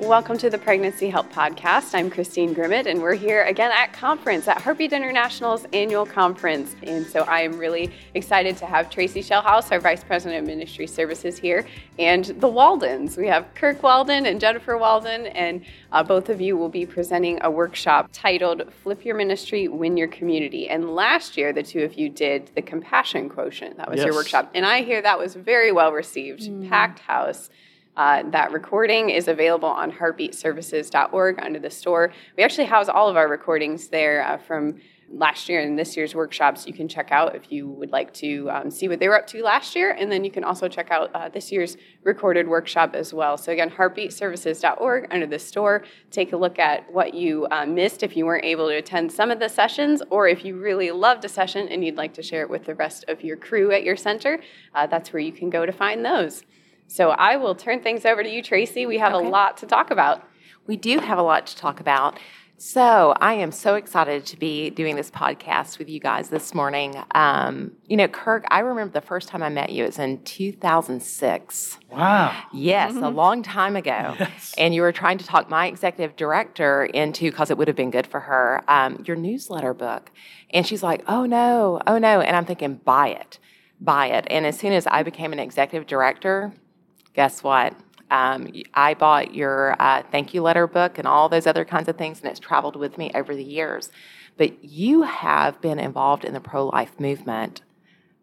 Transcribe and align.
Welcome 0.00 0.38
to 0.38 0.48
the 0.48 0.56
Pregnancy 0.56 1.10
Help 1.10 1.30
Podcast. 1.30 1.94
I'm 1.94 2.08
Christine 2.08 2.54
Grimmett, 2.54 2.86
and 2.86 3.02
we're 3.02 3.14
here 3.14 3.44
again 3.44 3.70
at 3.70 3.92
conference 3.92 4.48
at 4.48 4.58
Heartbeat 4.62 4.94
International's 4.94 5.66
annual 5.74 6.06
conference. 6.06 6.74
And 6.82 7.06
so 7.06 7.20
I 7.24 7.42
am 7.42 7.58
really 7.58 7.92
excited 8.14 8.56
to 8.56 8.66
have 8.66 8.88
Tracie 8.88 9.22
Shellhouse, 9.22 9.70
our 9.70 9.78
Vice 9.78 10.02
President 10.02 10.40
of 10.40 10.46
Ministry 10.46 10.86
Services 10.86 11.38
here, 11.38 11.66
and 11.98 12.24
the 12.24 12.48
Waldens. 12.48 13.18
We 13.18 13.26
have 13.26 13.46
Kirk 13.54 13.82
Walden 13.82 14.24
and 14.24 14.40
Jennifer 14.40 14.78
Walden, 14.78 15.26
and 15.26 15.66
uh, 15.92 16.02
both 16.02 16.30
of 16.30 16.40
you 16.40 16.56
will 16.56 16.70
be 16.70 16.86
presenting 16.86 17.38
a 17.42 17.50
workshop 17.50 18.08
titled 18.10 18.72
Flip 18.82 19.04
Your 19.04 19.16
Ministry, 19.16 19.68
Win 19.68 19.98
Your 19.98 20.08
Community. 20.08 20.66
And 20.66 20.94
last 20.94 21.36
year, 21.36 21.52
the 21.52 21.62
two 21.62 21.84
of 21.84 21.92
you 21.94 22.08
did 22.08 22.50
the 22.54 22.62
Compassion 22.62 23.28
Quotient. 23.28 23.76
That 23.76 23.90
was 23.90 23.98
yes. 23.98 24.06
your 24.06 24.14
workshop. 24.14 24.50
And 24.54 24.64
I 24.64 24.80
hear 24.80 25.02
that 25.02 25.18
was 25.18 25.34
very 25.34 25.70
well 25.72 25.92
received, 25.92 26.40
mm. 26.44 26.70
packed 26.70 27.00
house. 27.00 27.50
Uh, 28.00 28.22
that 28.30 28.50
recording 28.50 29.10
is 29.10 29.28
available 29.28 29.68
on 29.68 29.92
heartbeatservices.org 29.92 31.38
under 31.38 31.58
the 31.58 31.68
store. 31.68 32.10
We 32.34 32.42
actually 32.42 32.64
house 32.64 32.88
all 32.88 33.10
of 33.10 33.16
our 33.18 33.28
recordings 33.28 33.88
there 33.88 34.26
uh, 34.26 34.38
from 34.38 34.80
last 35.10 35.50
year 35.50 35.60
and 35.60 35.78
this 35.78 35.98
year's 35.98 36.14
workshops. 36.14 36.66
You 36.66 36.72
can 36.72 36.88
check 36.88 37.12
out 37.12 37.36
if 37.36 37.52
you 37.52 37.68
would 37.68 37.92
like 37.92 38.14
to 38.14 38.50
um, 38.50 38.70
see 38.70 38.88
what 38.88 39.00
they 39.00 39.08
were 39.08 39.18
up 39.18 39.26
to 39.26 39.42
last 39.42 39.76
year, 39.76 39.90
and 39.90 40.10
then 40.10 40.24
you 40.24 40.30
can 40.30 40.44
also 40.44 40.66
check 40.66 40.90
out 40.90 41.10
uh, 41.14 41.28
this 41.28 41.52
year's 41.52 41.76
recorded 42.02 42.48
workshop 42.48 42.94
as 42.94 43.12
well. 43.12 43.36
So, 43.36 43.52
again, 43.52 43.68
heartbeatservices.org 43.68 45.08
under 45.10 45.26
the 45.26 45.38
store. 45.38 45.84
Take 46.10 46.32
a 46.32 46.38
look 46.38 46.58
at 46.58 46.90
what 46.90 47.12
you 47.12 47.48
uh, 47.50 47.66
missed 47.66 48.02
if 48.02 48.16
you 48.16 48.24
weren't 48.24 48.46
able 48.46 48.68
to 48.68 48.76
attend 48.76 49.12
some 49.12 49.30
of 49.30 49.40
the 49.40 49.48
sessions, 49.50 50.02
or 50.08 50.26
if 50.26 50.42
you 50.42 50.58
really 50.58 50.90
loved 50.90 51.22
a 51.26 51.28
session 51.28 51.68
and 51.68 51.84
you'd 51.84 51.98
like 51.98 52.14
to 52.14 52.22
share 52.22 52.40
it 52.40 52.48
with 52.48 52.64
the 52.64 52.74
rest 52.76 53.04
of 53.08 53.22
your 53.22 53.36
crew 53.36 53.70
at 53.72 53.84
your 53.84 53.96
center, 53.96 54.40
uh, 54.74 54.86
that's 54.86 55.12
where 55.12 55.20
you 55.20 55.32
can 55.32 55.50
go 55.50 55.66
to 55.66 55.72
find 55.72 56.02
those. 56.02 56.44
So 56.90 57.10
I 57.10 57.36
will 57.36 57.54
turn 57.54 57.82
things 57.82 58.04
over 58.04 58.20
to 58.20 58.28
you, 58.28 58.42
Tracie. 58.42 58.84
We 58.84 58.98
have 58.98 59.14
okay. 59.14 59.24
a 59.24 59.28
lot 59.28 59.58
to 59.58 59.66
talk 59.66 59.92
about. 59.92 60.24
We 60.66 60.76
do 60.76 60.98
have 60.98 61.18
a 61.18 61.22
lot 61.22 61.46
to 61.46 61.56
talk 61.56 61.78
about. 61.78 62.18
So 62.56 63.14
I 63.20 63.34
am 63.34 63.52
so 63.52 63.76
excited 63.76 64.26
to 64.26 64.36
be 64.36 64.70
doing 64.70 64.96
this 64.96 65.08
podcast 65.08 65.78
with 65.78 65.88
you 65.88 66.00
guys 66.00 66.30
this 66.30 66.52
morning. 66.52 67.00
Um, 67.12 67.70
you 67.86 67.96
know, 67.96 68.08
Kirk, 68.08 68.44
I 68.50 68.58
remember 68.58 68.92
the 68.92 69.06
first 69.06 69.28
time 69.28 69.40
I 69.40 69.50
met 69.50 69.70
you. 69.70 69.84
It 69.84 69.86
was 69.86 69.98
in 70.00 70.20
2006. 70.24 71.78
Wow. 71.92 72.36
Yes, 72.52 72.92
mm-hmm. 72.92 73.04
a 73.04 73.08
long 73.08 73.44
time 73.44 73.76
ago. 73.76 74.16
Yes. 74.18 74.52
And 74.58 74.74
you 74.74 74.82
were 74.82 74.92
trying 74.92 75.18
to 75.18 75.24
talk 75.24 75.48
my 75.48 75.68
executive 75.68 76.16
director 76.16 76.86
into, 76.86 77.30
because 77.30 77.52
it 77.52 77.56
would 77.56 77.68
have 77.68 77.76
been 77.76 77.92
good 77.92 78.08
for 78.08 78.18
her, 78.18 78.64
um, 78.66 79.04
your 79.06 79.16
newsletter 79.16 79.74
book. 79.74 80.10
And 80.50 80.66
she's 80.66 80.82
like, 80.82 81.04
oh 81.06 81.24
no, 81.24 81.80
oh 81.86 81.98
no. 81.98 82.20
And 82.20 82.36
I'm 82.36 82.46
thinking, 82.46 82.80
buy 82.84 83.10
it, 83.10 83.38
buy 83.80 84.08
it. 84.08 84.26
And 84.28 84.44
as 84.44 84.58
soon 84.58 84.72
as 84.72 84.88
I 84.88 85.04
became 85.04 85.32
an 85.32 85.38
executive 85.38 85.86
director, 85.86 86.52
guess 87.14 87.42
what? 87.42 87.74
Um, 88.10 88.52
I 88.74 88.94
bought 88.94 89.34
your 89.34 89.76
uh, 89.78 90.02
thank 90.10 90.34
you 90.34 90.42
letter 90.42 90.66
book 90.66 90.98
and 90.98 91.06
all 91.06 91.28
those 91.28 91.46
other 91.46 91.64
kinds 91.64 91.88
of 91.88 91.96
things, 91.96 92.20
and 92.20 92.30
it's 92.30 92.40
traveled 92.40 92.76
with 92.76 92.98
me 92.98 93.10
over 93.14 93.34
the 93.34 93.44
years. 93.44 93.90
But 94.36 94.64
you 94.64 95.02
have 95.02 95.60
been 95.60 95.78
involved 95.78 96.24
in 96.24 96.34
the 96.34 96.40
pro 96.40 96.66
life 96.66 96.98
movement 96.98 97.62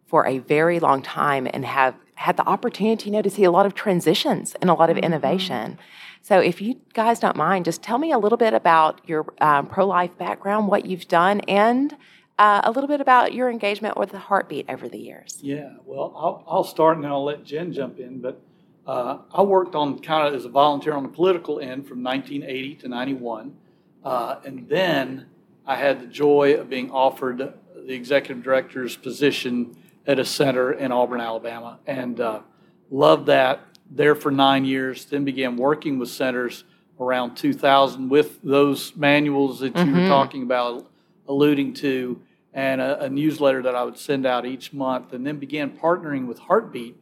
for 0.05 0.25
a 0.25 0.39
very 0.39 0.79
long 0.79 1.01
time 1.01 1.47
and 1.53 1.65
have 1.65 1.95
had 2.15 2.37
the 2.37 2.47
opportunity, 2.47 3.09
you 3.09 3.11
know, 3.11 3.21
to 3.21 3.29
see 3.29 3.43
a 3.43 3.51
lot 3.51 3.65
of 3.65 3.75
transitions 3.75 4.55
and 4.61 4.69
a 4.69 4.73
lot 4.73 4.89
of 4.89 4.95
mm-hmm. 4.95 5.05
innovation. 5.05 5.77
So, 6.21 6.39
if 6.39 6.61
you 6.61 6.81
guys 6.93 7.19
don't 7.19 7.37
mind, 7.37 7.65
just 7.65 7.81
tell 7.81 7.97
me 7.97 8.11
a 8.11 8.17
little 8.17 8.37
bit 8.37 8.53
about 8.53 8.99
your 9.07 9.25
um, 9.39 9.67
pro 9.67 9.85
life 9.85 10.17
background, 10.17 10.67
what 10.67 10.85
you've 10.85 11.07
done, 11.07 11.41
and 11.41 11.95
uh, 12.39 12.61
a 12.63 12.71
little 12.71 12.87
bit 12.87 13.01
about 13.01 13.33
your 13.33 13.49
engagement 13.49 13.97
with 13.97 14.09
the 14.09 14.19
Heartbeat 14.19 14.69
over 14.69 14.89
the 14.89 14.97
years. 14.97 15.39
Yeah, 15.41 15.73
well, 15.85 16.13
I'll, 16.15 16.43
I'll 16.47 16.63
start 16.63 16.95
and 16.95 17.03
then 17.03 17.11
I'll 17.11 17.23
let 17.23 17.43
Jenn 17.43 17.71
jump 17.71 17.99
in. 17.99 18.19
But 18.19 18.41
uh, 18.87 19.19
I 19.33 19.41
worked 19.41 19.75
on 19.75 19.99
kind 19.99 20.27
of 20.27 20.33
as 20.33 20.45
a 20.45 20.49
volunteer 20.49 20.93
on 20.93 21.03
the 21.03 21.09
political 21.09 21.59
end 21.59 21.87
from 21.87 22.01
1980 22.01 22.75
to 22.75 22.87
91. 22.87 23.53
Uh, 24.03 24.37
and 24.45 24.67
then 24.69 25.25
I 25.65 25.75
had 25.75 25.99
the 25.99 26.07
joy 26.07 26.55
of 26.55 26.69
being 26.69 26.89
offered 26.89 27.39
the 27.39 27.93
executive 27.93 28.43
director's 28.43 28.95
position 28.95 29.75
at 30.05 30.19
a 30.19 30.25
center 30.25 30.71
in 30.71 30.93
Auburn, 30.93 31.19
Alabama, 31.19 31.79
and 31.85 32.21
uh, 32.21 32.39
loved 32.89 33.25
that. 33.25 33.59
There 33.91 34.15
for 34.15 34.31
nine 34.31 34.63
years, 34.63 35.05
then 35.05 35.25
began 35.25 35.57
working 35.57 35.99
with 35.99 36.09
centers 36.09 36.63
around 36.99 37.35
2000 37.35 38.09
with 38.09 38.41
those 38.41 38.95
manuals 38.95 39.59
that 39.59 39.75
you 39.75 39.83
mm-hmm. 39.83 40.01
were 40.01 40.07
talking 40.07 40.43
about, 40.43 40.89
alluding 41.27 41.73
to, 41.75 42.21
and 42.53 42.79
a, 42.81 43.03
a 43.03 43.09
newsletter 43.09 43.61
that 43.61 43.75
I 43.75 43.83
would 43.83 43.97
send 43.97 44.25
out 44.25 44.45
each 44.45 44.71
month, 44.71 45.11
and 45.13 45.27
then 45.27 45.37
began 45.37 45.77
partnering 45.77 46.25
with 46.25 46.39
Heartbeat 46.39 46.97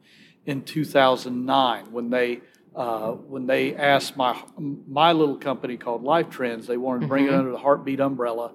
in 0.46 0.64
2009 0.64 1.92
when 1.92 2.10
they 2.10 2.42
uh, 2.76 3.12
when 3.12 3.48
they 3.48 3.74
asked 3.76 4.18
my 4.18 4.38
my 4.58 5.14
little 5.14 5.38
company 5.38 5.78
called 5.78 6.04
Life 6.04 6.30
Trends, 6.30 6.68
they 6.68 6.78
wanted 6.78 7.02
to 7.02 7.08
bring 7.08 7.26
mm-hmm. 7.26 7.34
it 7.34 7.38
under 7.38 7.52
the 7.52 7.58
Heartbeat 7.58 8.00
umbrella. 8.00 8.52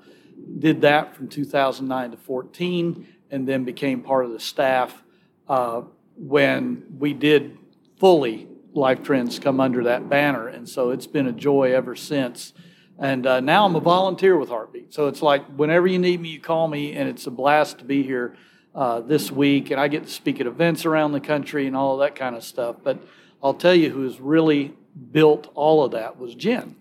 Did 0.58 0.82
that 0.82 1.16
from 1.16 1.28
2009 1.28 2.10
to 2.10 2.16
14, 2.18 3.08
and 3.30 3.48
then 3.48 3.64
became 3.64 4.02
part 4.02 4.26
of 4.26 4.32
the 4.32 4.40
staff 4.40 5.02
uh, 5.48 5.82
when 6.16 6.84
we 6.98 7.14
did 7.14 7.56
fully 7.98 8.46
Life 8.74 9.02
Trends 9.02 9.38
come 9.38 9.58
under 9.58 9.84
that 9.84 10.08
banner, 10.08 10.48
and 10.48 10.68
so 10.68 10.90
it's 10.90 11.06
been 11.06 11.26
a 11.26 11.32
joy 11.32 11.72
ever 11.72 11.96
since. 11.96 12.52
And 12.98 13.26
uh, 13.26 13.40
now 13.40 13.64
I'm 13.64 13.74
a 13.74 13.80
volunteer 13.80 14.36
with 14.36 14.50
Heartbeat, 14.50 14.92
so 14.92 15.08
it's 15.08 15.22
like 15.22 15.46
whenever 15.46 15.86
you 15.86 15.98
need 15.98 16.20
me, 16.20 16.28
you 16.28 16.40
call 16.40 16.68
me, 16.68 16.92
and 16.92 17.08
it's 17.08 17.26
a 17.26 17.30
blast 17.30 17.78
to 17.78 17.84
be 17.84 18.02
here 18.02 18.36
uh, 18.74 19.00
this 19.00 19.30
week, 19.30 19.70
and 19.70 19.80
I 19.80 19.88
get 19.88 20.04
to 20.04 20.10
speak 20.10 20.40
at 20.40 20.46
events 20.46 20.84
around 20.84 21.12
the 21.12 21.20
country 21.20 21.66
and 21.66 21.76
all 21.76 21.98
that 21.98 22.14
kind 22.14 22.36
of 22.36 22.44
stuff. 22.44 22.76
But 22.82 23.02
I'll 23.42 23.54
tell 23.54 23.74
you 23.74 23.90
who 23.90 24.04
has 24.04 24.20
really 24.20 24.74
built 25.12 25.50
all 25.54 25.84
of 25.84 25.92
that 25.92 26.18
was 26.18 26.34
Jenn, 26.34 26.76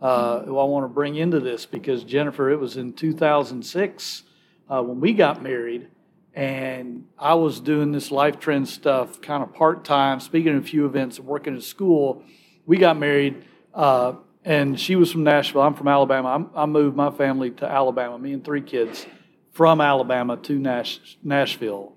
uh, 0.00 0.40
who 0.40 0.58
I 0.58 0.64
want 0.64 0.84
to 0.84 0.88
bring 0.88 1.16
into 1.16 1.40
this 1.40 1.66
because 1.66 2.04
Jennifer, 2.04 2.50
it 2.50 2.58
was 2.58 2.76
in 2.76 2.92
2006 2.92 4.22
uh, 4.70 4.82
when 4.82 5.00
we 5.00 5.12
got 5.12 5.42
married, 5.42 5.88
and 6.34 7.06
I 7.18 7.34
was 7.34 7.60
doing 7.60 7.92
this 7.92 8.10
life 8.10 8.40
trend 8.40 8.68
stuff 8.68 9.20
kind 9.20 9.42
of 9.42 9.52
part 9.54 9.84
time, 9.84 10.20
speaking 10.20 10.52
at 10.52 10.58
a 10.58 10.62
few 10.62 10.86
events 10.86 11.18
and 11.18 11.26
working 11.26 11.54
at 11.54 11.62
school. 11.62 12.22
We 12.66 12.78
got 12.78 12.98
married. 12.98 13.44
Uh, 13.72 14.14
and 14.46 14.78
she 14.78 14.94
was 14.94 15.10
from 15.10 15.24
Nashville. 15.24 15.62
I'm 15.62 15.74
from 15.74 15.88
Alabama. 15.88 16.28
I'm, 16.28 16.50
I 16.54 16.66
moved 16.66 16.96
my 16.96 17.10
family 17.10 17.50
to 17.52 17.66
Alabama, 17.66 18.18
me 18.18 18.34
and 18.34 18.44
three 18.44 18.60
kids 18.60 19.06
from 19.54 19.80
Alabama 19.80 20.36
to 20.36 20.58
Nash, 20.58 21.16
Nashville. 21.22 21.92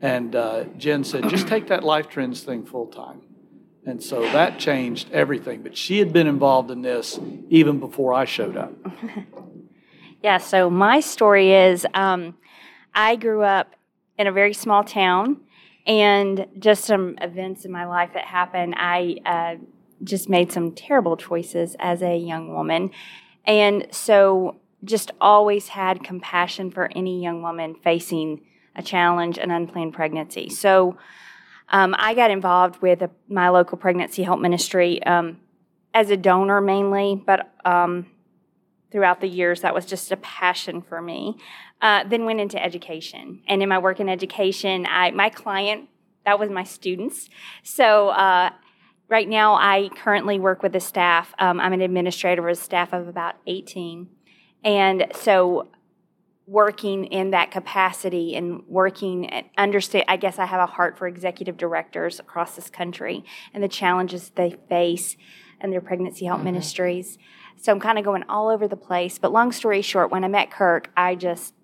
And 0.00 0.36
uh, 0.36 0.64
Jenn 0.76 1.04
said, 1.04 1.28
just 1.30 1.48
take 1.48 1.68
that 1.68 1.82
Life 1.82 2.08
Trends 2.08 2.42
thing 2.42 2.66
full 2.66 2.88
time. 2.88 3.22
And 3.86 4.02
so 4.02 4.20
that 4.20 4.58
changed 4.58 5.10
everything. 5.12 5.62
But 5.62 5.76
she 5.76 6.00
had 6.00 6.12
been 6.12 6.26
involved 6.26 6.70
in 6.72 6.82
this 6.82 7.18
even 7.48 7.78
before 7.78 8.12
I 8.12 8.24
showed 8.24 8.56
up. 8.56 8.72
yeah, 10.22 10.38
so 10.38 10.68
my 10.68 10.98
story 10.98 11.52
is 11.52 11.86
um, 11.94 12.34
I 12.92 13.14
grew 13.14 13.42
up 13.42 13.76
in 14.18 14.26
a 14.26 14.32
very 14.32 14.52
small 14.52 14.82
town, 14.82 15.42
and 15.86 16.46
just 16.58 16.84
some 16.84 17.16
events 17.20 17.64
in 17.64 17.70
my 17.70 17.86
life 17.86 18.10
that 18.14 18.24
happened, 18.24 18.74
I 18.76 19.16
uh, 19.24 19.54
just 20.02 20.28
made 20.28 20.50
some 20.50 20.72
terrible 20.72 21.16
choices 21.16 21.76
as 21.78 22.02
a 22.02 22.16
young 22.16 22.52
woman. 22.52 22.90
And 23.44 23.86
so 23.92 24.56
just 24.84 25.10
always 25.20 25.68
had 25.68 26.04
compassion 26.04 26.70
for 26.70 26.90
any 26.94 27.22
young 27.22 27.42
woman 27.42 27.74
facing 27.74 28.42
a 28.74 28.82
challenge, 28.82 29.38
an 29.38 29.50
unplanned 29.50 29.94
pregnancy. 29.94 30.48
So 30.48 30.96
um, 31.68 31.94
I 31.98 32.14
got 32.14 32.30
involved 32.30 32.80
with 32.82 33.02
a, 33.02 33.10
my 33.28 33.48
local 33.48 33.78
pregnancy 33.78 34.22
help 34.22 34.40
ministry 34.40 35.02
um, 35.04 35.38
as 35.94 36.10
a 36.10 36.16
donor 36.16 36.60
mainly, 36.60 37.20
but 37.26 37.52
um, 37.64 38.06
throughout 38.92 39.20
the 39.20 39.28
years, 39.28 39.62
that 39.62 39.74
was 39.74 39.86
just 39.86 40.12
a 40.12 40.16
passion 40.18 40.82
for 40.82 41.00
me. 41.00 41.36
Uh, 41.80 42.04
then 42.04 42.24
went 42.24 42.40
into 42.40 42.62
education, 42.62 43.42
and 43.46 43.62
in 43.62 43.68
my 43.68 43.78
work 43.78 44.00
in 44.00 44.08
education, 44.08 44.86
I 44.88 45.10
my 45.10 45.28
client 45.28 45.88
that 46.24 46.38
was 46.38 46.50
my 46.50 46.64
students. 46.64 47.28
So. 47.62 48.08
Uh, 48.10 48.50
right 49.08 49.28
now, 49.28 49.54
I 49.54 49.88
currently 49.94 50.40
work 50.40 50.64
with 50.64 50.74
a 50.74 50.80
staff. 50.80 51.32
Um, 51.38 51.60
I'm 51.60 51.72
an 51.72 51.80
administrator 51.80 52.42
with 52.42 52.58
a 52.58 52.60
staff 52.60 52.92
of 52.92 53.06
about 53.06 53.36
18 53.46 54.08
and 54.66 55.06
so 55.14 55.68
working 56.46 57.06
in 57.06 57.30
that 57.30 57.50
capacity 57.50 58.36
and 58.36 58.62
working 58.68 59.28
and 59.30 59.46
understand 59.56 60.04
I 60.08 60.16
guess 60.16 60.38
I 60.38 60.44
have 60.44 60.60
a 60.60 60.66
heart 60.66 60.98
for 60.98 61.08
executive 61.08 61.56
directors 61.56 62.20
across 62.20 62.54
this 62.54 62.68
country 62.68 63.24
and 63.54 63.62
the 63.62 63.68
challenges 63.68 64.30
they 64.34 64.56
face 64.68 65.16
and 65.60 65.72
their 65.72 65.80
pregnancy 65.80 66.26
help 66.26 66.38
mm-hmm. 66.38 66.46
ministries. 66.46 67.16
So 67.56 67.72
I'm 67.72 67.80
kind 67.80 67.98
of 67.98 68.04
going 68.04 68.24
all 68.28 68.48
over 68.48 68.68
the 68.68 68.76
place. 68.76 69.18
But 69.18 69.32
long 69.32 69.50
story 69.50 69.82
short, 69.82 70.10
when 70.10 70.24
I 70.24 70.28
met 70.28 70.50
Kirk, 70.50 70.90
I 70.96 71.14
just 71.14 71.54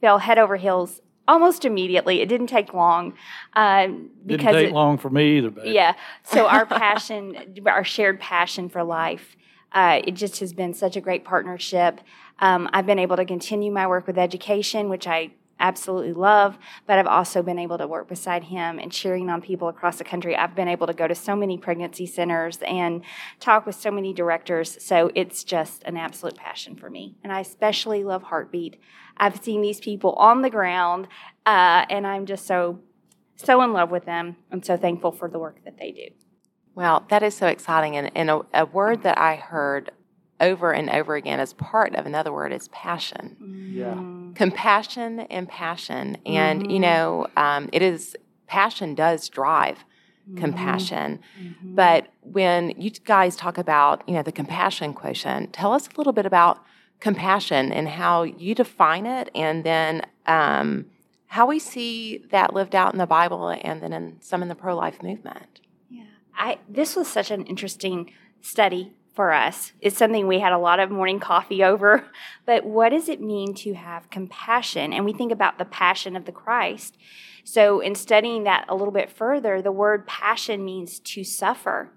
fell 0.00 0.18
head 0.18 0.38
over 0.38 0.56
heels 0.56 1.00
almost 1.28 1.64
immediately. 1.64 2.20
It 2.20 2.28
didn't 2.28 2.48
take 2.48 2.72
long. 2.74 3.14
Uh, 3.54 3.88
because 3.88 4.00
it 4.24 4.26
didn't 4.26 4.52
take 4.52 4.68
it, 4.68 4.72
long 4.72 4.98
for 4.98 5.10
me 5.10 5.38
either. 5.38 5.50
Babe. 5.50 5.66
Yeah. 5.66 5.94
So 6.24 6.46
our 6.46 6.66
passion, 6.66 7.54
our 7.66 7.84
shared 7.84 8.18
passion 8.18 8.68
for 8.68 8.82
life, 8.82 9.36
uh, 9.72 10.00
it 10.04 10.12
just 10.12 10.40
has 10.40 10.52
been 10.52 10.74
such 10.74 10.96
a 10.96 11.00
great 11.00 11.24
partnership. 11.24 12.00
Um, 12.38 12.68
I've 12.72 12.86
been 12.86 12.98
able 12.98 13.16
to 13.16 13.24
continue 13.24 13.70
my 13.70 13.86
work 13.86 14.06
with 14.06 14.18
education, 14.18 14.88
which 14.88 15.06
I 15.06 15.32
absolutely 15.60 16.14
love, 16.14 16.58
but 16.86 16.98
I've 16.98 17.06
also 17.06 17.42
been 17.42 17.58
able 17.58 17.78
to 17.78 17.86
work 17.86 18.08
beside 18.08 18.44
him 18.44 18.78
and 18.78 18.90
cheering 18.90 19.28
on 19.28 19.42
people 19.42 19.68
across 19.68 19.98
the 19.98 20.04
country. 20.04 20.34
I've 20.34 20.54
been 20.54 20.68
able 20.68 20.86
to 20.86 20.94
go 20.94 21.06
to 21.06 21.14
so 21.14 21.36
many 21.36 21.58
pregnancy 21.58 22.06
centers 22.06 22.58
and 22.66 23.02
talk 23.38 23.66
with 23.66 23.74
so 23.76 23.90
many 23.90 24.12
directors. 24.12 24.82
So 24.82 25.10
it's 25.14 25.44
just 25.44 25.82
an 25.84 25.96
absolute 25.96 26.36
passion 26.36 26.76
for 26.76 26.90
me. 26.90 27.16
And 27.22 27.32
I 27.32 27.40
especially 27.40 28.02
love 28.02 28.24
Heartbeat. 28.24 28.80
I've 29.18 29.44
seen 29.44 29.60
these 29.60 29.80
people 29.80 30.14
on 30.14 30.40
the 30.40 30.50
ground, 30.50 31.08
uh, 31.44 31.84
and 31.90 32.06
I'm 32.06 32.24
just 32.24 32.46
so, 32.46 32.80
so 33.36 33.60
in 33.62 33.74
love 33.74 33.90
with 33.90 34.06
them. 34.06 34.36
I'm 34.50 34.62
so 34.62 34.78
thankful 34.78 35.12
for 35.12 35.28
the 35.28 35.38
work 35.38 35.62
that 35.64 35.78
they 35.78 35.92
do. 35.92 36.08
Well, 36.74 37.04
that 37.10 37.22
is 37.22 37.36
so 37.36 37.46
exciting. 37.46 37.96
And, 37.96 38.10
and 38.14 38.30
a, 38.30 38.40
a 38.54 38.66
word 38.66 39.02
that 39.02 39.18
I 39.18 39.36
heard 39.36 39.90
over 40.40 40.72
and 40.72 40.88
over 40.88 41.14
again 41.16 41.40
as 41.40 41.52
part 41.52 41.94
of 41.94 42.06
another 42.06 42.32
word 42.32 42.52
is 42.52 42.68
passion. 42.68 43.36
Yeah. 43.74 44.00
Compassion 44.34 45.20
and 45.20 45.48
passion. 45.48 46.16
And, 46.24 46.62
Mm-hmm. 46.62 46.70
you 46.70 46.78
know, 46.80 47.26
um, 47.36 47.68
it 47.72 47.82
is, 47.82 48.16
passion 48.46 48.94
does 48.94 49.28
drive 49.28 49.84
Mm-hmm. 50.28 50.38
compassion. 50.38 51.20
But 51.64 52.08
when 52.20 52.70
you 52.76 52.90
guys 52.90 53.34
talk 53.34 53.56
about, 53.58 54.06
you 54.06 54.14
know, 54.14 54.22
the 54.22 54.30
compassion 54.30 54.92
quotient, 54.94 55.52
tell 55.52 55.72
us 55.72 55.88
a 55.88 55.96
little 55.98 56.12
bit 56.12 56.24
about 56.26 56.62
compassion 57.00 57.72
and 57.72 57.88
how 57.88 58.22
you 58.22 58.54
define 58.54 59.06
it 59.06 59.30
and 59.34 59.64
then 59.64 60.02
um, 60.26 60.86
how 61.26 61.46
we 61.46 61.58
see 61.58 62.18
that 62.30 62.52
lived 62.54 62.74
out 62.76 62.92
in 62.92 62.98
the 62.98 63.06
Bible 63.06 63.48
and 63.48 63.82
then 63.82 63.92
in 63.92 64.18
some 64.20 64.42
in 64.42 64.48
the 64.48 64.54
pro 64.54 64.76
life 64.76 65.02
movement. 65.02 65.62
I 66.40 66.58
this 66.68 66.96
was 66.96 67.06
such 67.06 67.30
an 67.30 67.44
interesting 67.44 68.12
study 68.40 68.94
for 69.14 69.32
us. 69.32 69.72
It's 69.80 69.98
something 69.98 70.26
we 70.26 70.40
had 70.40 70.52
a 70.52 70.58
lot 70.58 70.80
of 70.80 70.90
morning 70.90 71.20
coffee 71.20 71.62
over. 71.72 72.04
But 72.46 72.64
what 72.64 72.88
does 72.88 73.08
it 73.08 73.20
mean 73.20 73.54
to 73.56 73.74
have 73.74 74.10
compassion? 74.10 74.92
And 74.92 75.04
we 75.04 75.12
think 75.12 75.30
about 75.30 75.58
the 75.58 75.64
passion 75.64 76.16
of 76.16 76.24
the 76.24 76.32
Christ. 76.32 76.96
So 77.44 77.80
in 77.80 77.94
studying 77.94 78.44
that 78.44 78.64
a 78.68 78.74
little 78.74 78.92
bit 78.92 79.10
further, 79.10 79.60
the 79.60 79.72
word 79.72 80.06
passion 80.06 80.64
means 80.64 80.98
to 81.00 81.24
suffer. 81.24 81.90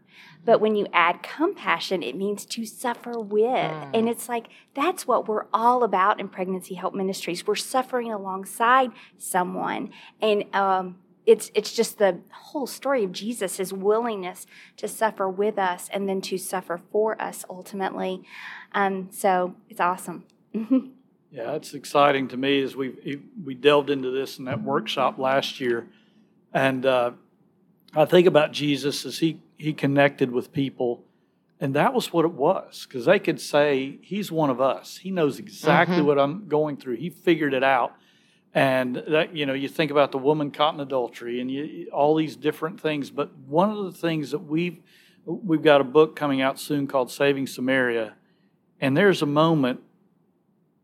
But 0.46 0.60
when 0.60 0.76
you 0.76 0.88
add 0.92 1.24
compassion, 1.24 2.04
it 2.04 2.18
means 2.18 2.46
to 2.48 2.66
suffer 2.66 3.18
with. 3.18 3.72
And 3.94 4.10
it's 4.10 4.28
like 4.28 4.48
that's 4.74 5.08
what 5.08 5.28
we're 5.28 5.46
all 5.54 5.84
about 5.84 6.20
in 6.20 6.28
Pregnancy 6.28 6.76
Help 6.76 6.94
Ministries. 6.94 7.48
We're 7.48 7.56
suffering 7.56 8.12
alongside 8.12 8.92
someone. 9.18 9.92
And 10.22 10.44
um, 10.54 10.98
it's 11.26 11.52
it's 11.54 11.74
just 11.74 11.98
the 11.98 12.20
whole 12.32 12.68
story 12.68 13.04
of 13.04 13.12
Jesus, 13.12 13.58
his 13.58 13.72
willingness 13.74 14.46
to 14.78 14.88
suffer 14.88 15.28
with 15.30 15.58
us 15.58 15.90
and 15.94 16.08
then 16.10 16.22
to 16.22 16.38
suffer 16.38 16.80
for 16.92 17.22
us 17.22 17.46
ultimately. 17.50 18.24
Um, 18.74 19.10
so 19.12 19.56
it's 19.70 19.80
awesome. 19.80 20.26
Yeah, 21.36 21.54
it's 21.54 21.74
exciting 21.74 22.28
to 22.28 22.38
me 22.38 22.62
as 22.62 22.76
we 22.76 23.20
we 23.44 23.56
delved 23.56 23.90
into 23.90 24.12
this 24.12 24.38
in 24.38 24.46
that 24.46 24.62
workshop 24.62 25.18
last 25.18 25.60
year, 25.60 25.88
and 26.54 26.86
uh, 26.86 27.14
I 27.96 28.06
think 28.06 28.28
about 28.28 28.52
Jesus 28.52 29.04
as 29.04 29.18
he 29.18 29.40
he 29.58 29.74
connected 29.74 30.30
with 30.30 30.52
people, 30.54 31.04
and 31.60 31.74
that 31.74 31.92
was 31.96 32.14
what 32.14 32.24
it 32.24 32.34
was 32.34 32.86
because 32.88 33.06
they 33.06 33.18
could 33.18 33.42
say 33.42 33.98
he's 34.04 34.32
one 34.32 34.52
of 34.52 34.62
us. 34.62 34.98
He 34.98 35.10
knows 35.10 35.40
exactly 35.40 36.04
Mhm. 36.04 36.06
what 36.06 36.20
I'm 36.20 36.48
going 36.48 36.78
through. 36.78 36.98
He 36.98 37.10
figured 37.10 37.56
it 37.56 37.64
out, 37.64 37.94
and 38.54 39.04
that 39.08 39.36
you 39.36 39.46
know 39.46 39.54
you 39.54 39.68
think 39.68 39.92
about 39.92 40.12
the 40.12 40.18
woman 40.18 40.52
caught 40.52 40.74
in 40.74 40.80
adultery 40.80 41.40
and 41.42 41.50
you, 41.50 41.90
all 41.92 42.16
these 42.16 42.36
different 42.36 42.80
things. 42.80 43.10
But 43.10 43.36
one 43.48 43.72
of 43.72 43.86
the 43.86 43.92
things 43.92 44.32
that 44.32 44.40
we've 44.40 44.80
we've 45.26 45.64
got 45.64 45.82
a 45.82 45.86
book 45.86 46.16
coming 46.16 46.42
out 46.42 46.60
soon 46.60 46.88
called 46.88 47.12
Saving 47.12 47.48
Samaria, 47.48 48.16
and 48.80 48.96
there's 48.96 49.22
a 49.22 49.28
moment 49.28 49.82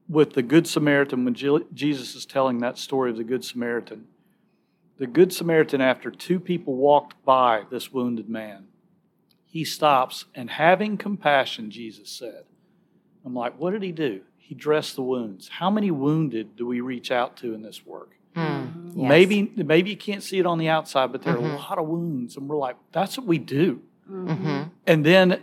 with 0.07 0.33
the 0.33 0.41
Good 0.41 0.67
Samaritan 0.67 1.23
when 1.23 1.35
Jesus 1.35 2.15
is 2.15 2.25
telling 2.25 2.59
that 2.59 2.77
story 2.77 3.11
of 3.11 3.17
the 3.17 3.23
Good 3.23 3.45
Samaritan. 3.45 4.07
The 4.97 5.07
Good 5.07 5.31
Samaritan, 5.31 5.81
after 5.81 6.09
two 6.09 6.39
people 6.39 6.75
walked 6.75 7.23
by 7.23 7.63
this 7.69 7.93
wounded 7.93 8.27
man, 8.27 8.67
he 9.45 9.63
stops 9.63 10.25
and 10.33 10.49
having 10.49 10.97
compassion, 10.97 11.69
Jesus 11.69 12.09
said. 12.09 12.43
I'm 13.23 13.35
like, 13.35 13.57
what 13.59 13.71
did 13.71 13.83
he 13.83 13.91
do? 13.91 14.21
He 14.49 14.55
dressed 14.55 14.95
the 14.95 15.03
wounds. 15.03 15.47
How 15.47 15.69
many 15.69 15.91
wounded 15.91 16.55
do 16.55 16.65
we 16.65 16.81
reach 16.81 17.11
out 17.11 17.37
to 17.37 17.53
in 17.53 17.61
this 17.61 17.85
work? 17.85 18.15
Mm, 18.35 18.95
yes. 18.95 19.07
Maybe 19.07 19.51
maybe 19.55 19.91
you 19.91 19.95
can't 19.95 20.23
see 20.23 20.39
it 20.39 20.47
on 20.47 20.57
the 20.57 20.67
outside, 20.69 21.11
but 21.11 21.21
there 21.21 21.35
are 21.35 21.37
Mhm. 21.37 21.53
a 21.53 21.57
lot 21.57 21.77
of 21.77 21.87
wounds, 21.87 22.35
and 22.35 22.49
we're 22.49 22.57
like, 22.57 22.75
that's 22.91 23.15
what 23.15 23.27
we 23.27 23.37
do. 23.37 23.79
Mhm. 24.09 24.71
And 24.87 25.05
then 25.05 25.39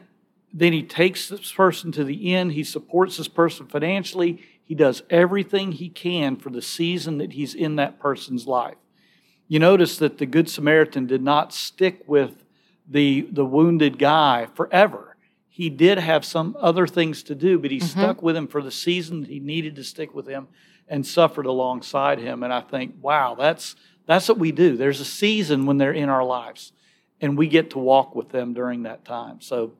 then 0.53 0.73
he 0.73 0.82
takes 0.82 1.29
this 1.29 1.53
person 1.53 1.93
to 1.93 2.03
the 2.03 2.35
end. 2.35 2.50
He 2.55 2.64
supports 2.64 3.19
this 3.19 3.29
person 3.29 3.67
financially. 3.67 4.41
He 4.64 4.75
does 4.75 5.05
everything 5.09 5.70
he 5.73 5.88
can 5.88 6.35
for 6.35 6.50
the 6.50 6.62
season 6.62 7.19
that 7.19 7.35
he's 7.35 7.55
in 7.55 7.76
that 7.76 8.00
person's 8.00 8.49
life. 8.49 8.79
You 9.47 9.61
notice 9.61 9.99
that 9.99 10.19
the 10.19 10.26
Good 10.26 10.49
Samaritan 10.49 11.06
did 11.06 11.23
not 11.23 11.52
stick 11.52 12.02
with 12.09 12.43
the, 12.88 13.29
the 13.31 13.44
wounded 13.44 13.99
guy 14.00 14.47
forever. 14.52 15.06
He 15.56 15.70
did 15.70 15.97
have 15.97 16.23
some 16.23 16.55
other 16.61 16.87
things 16.87 17.23
to 17.23 17.35
do, 17.35 17.58
but 17.58 17.70
he 17.70 17.81
stuck 17.81 18.23
with 18.23 18.37
him 18.37 18.47
for 18.47 18.61
the 18.61 18.70
season 18.70 19.23
that 19.23 19.31
he 19.31 19.41
needed 19.41 19.75
to 19.76 19.85
stick 19.85 20.14
with 20.14 20.26
him 20.26 20.49
and 20.87 21.06
suffered 21.06 21.47
alongside 21.47 22.19
him. 22.19 22.43
And 22.43 22.53
I 22.53 22.61
think, 22.61 22.97
wow, 23.00 23.35
that's 23.35 23.75
that's 24.05 24.29
what 24.29 24.37
we 24.37 24.53
do. 24.53 24.76
There's 24.76 25.00
a 25.00 25.05
season 25.06 25.64
when 25.64 25.79
they're 25.79 25.94
in 25.94 26.11
our 26.11 26.23
lives, 26.23 26.73
and 27.23 27.38
we 27.38 27.49
get 27.49 27.70
to 27.70 27.79
walk 27.79 28.14
with 28.14 28.29
them 28.29 28.53
during 28.53 28.82
that 28.82 29.06
time. 29.06 29.41
So 29.41 29.73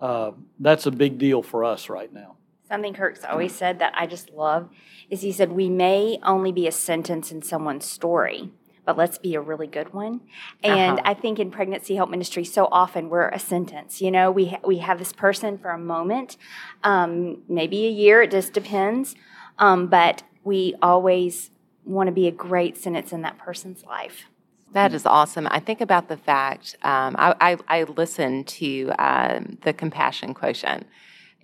uh, 0.00 0.30
that's 0.60 0.86
a 0.86 0.90
big 0.90 1.18
deal 1.18 1.42
for 1.42 1.62
us 1.62 1.90
right 1.90 2.10
now. 2.10 2.36
Something 2.66 2.94
Kirk's 2.94 3.22
always 3.22 3.54
said 3.54 3.80
that 3.80 3.92
I 3.94 4.06
just 4.06 4.30
love 4.30 4.70
is 5.10 5.20
he 5.20 5.32
said, 5.32 5.52
We 5.52 5.68
may 5.68 6.18
only 6.22 6.52
be 6.52 6.66
a 6.66 6.72
sentence 6.72 7.30
in 7.30 7.42
someone's 7.42 7.84
story, 7.84 8.50
but 8.88 8.96
let's 8.96 9.18
be 9.18 9.34
a 9.34 9.40
really 9.40 9.66
good 9.66 9.92
one. 9.92 10.22
And 10.64 10.98
Uh-huh. 10.98 11.10
I 11.10 11.12
think 11.12 11.38
in 11.38 11.50
pregnancy 11.50 11.94
help 11.96 12.08
ministry, 12.08 12.42
so 12.42 12.68
often 12.72 13.10
we're 13.10 13.28
a 13.28 13.38
sentence. 13.38 14.00
You 14.00 14.10
know, 14.10 14.30
we, 14.30 14.46
ha- 14.46 14.60
we 14.64 14.78
have 14.78 14.98
this 14.98 15.12
person 15.12 15.58
for 15.58 15.68
a 15.68 15.78
moment, 15.78 16.38
um, 16.82 17.42
maybe 17.50 17.84
a 17.84 17.90
year, 17.90 18.22
it 18.22 18.30
just 18.30 18.54
depends. 18.54 19.14
Um, 19.58 19.88
but 19.88 20.22
we 20.42 20.74
always 20.80 21.50
want 21.84 22.06
to 22.06 22.12
be 22.12 22.28
a 22.28 22.30
great 22.30 22.78
sentence 22.78 23.12
in 23.12 23.20
that 23.20 23.36
person's 23.36 23.84
life. 23.84 24.24
That 24.72 24.94
is 24.94 25.04
awesome. 25.04 25.46
I 25.50 25.60
think 25.60 25.82
about 25.82 26.08
the 26.08 26.16
fact 26.16 26.74
um, 26.82 27.14
I, 27.18 27.34
I, 27.42 27.80
I 27.80 27.82
listened 27.82 28.46
to 28.48 28.90
um, 28.98 29.58
the 29.64 29.74
compassion 29.74 30.32
quotient, 30.32 30.86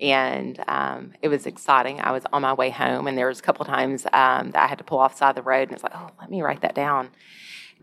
and 0.00 0.62
um, 0.68 1.12
it 1.22 1.28
was 1.28 1.46
exciting. 1.46 2.00
I 2.00 2.12
was 2.12 2.24
on 2.32 2.42
my 2.42 2.52
way 2.52 2.70
home, 2.70 3.06
and 3.06 3.16
there 3.16 3.28
was 3.28 3.38
a 3.38 3.42
couple 3.42 3.64
times 3.64 4.06
um, 4.12 4.50
that 4.52 4.62
I 4.62 4.66
had 4.66 4.78
to 4.78 4.84
pull 4.84 4.98
off 4.98 5.12
the 5.12 5.18
side 5.18 5.30
of 5.30 5.36
the 5.36 5.42
road, 5.42 5.68
and 5.68 5.72
it's 5.72 5.82
like, 5.82 5.94
oh, 5.94 6.10
let 6.20 6.30
me 6.30 6.42
write 6.42 6.60
that 6.62 6.74
down. 6.74 7.10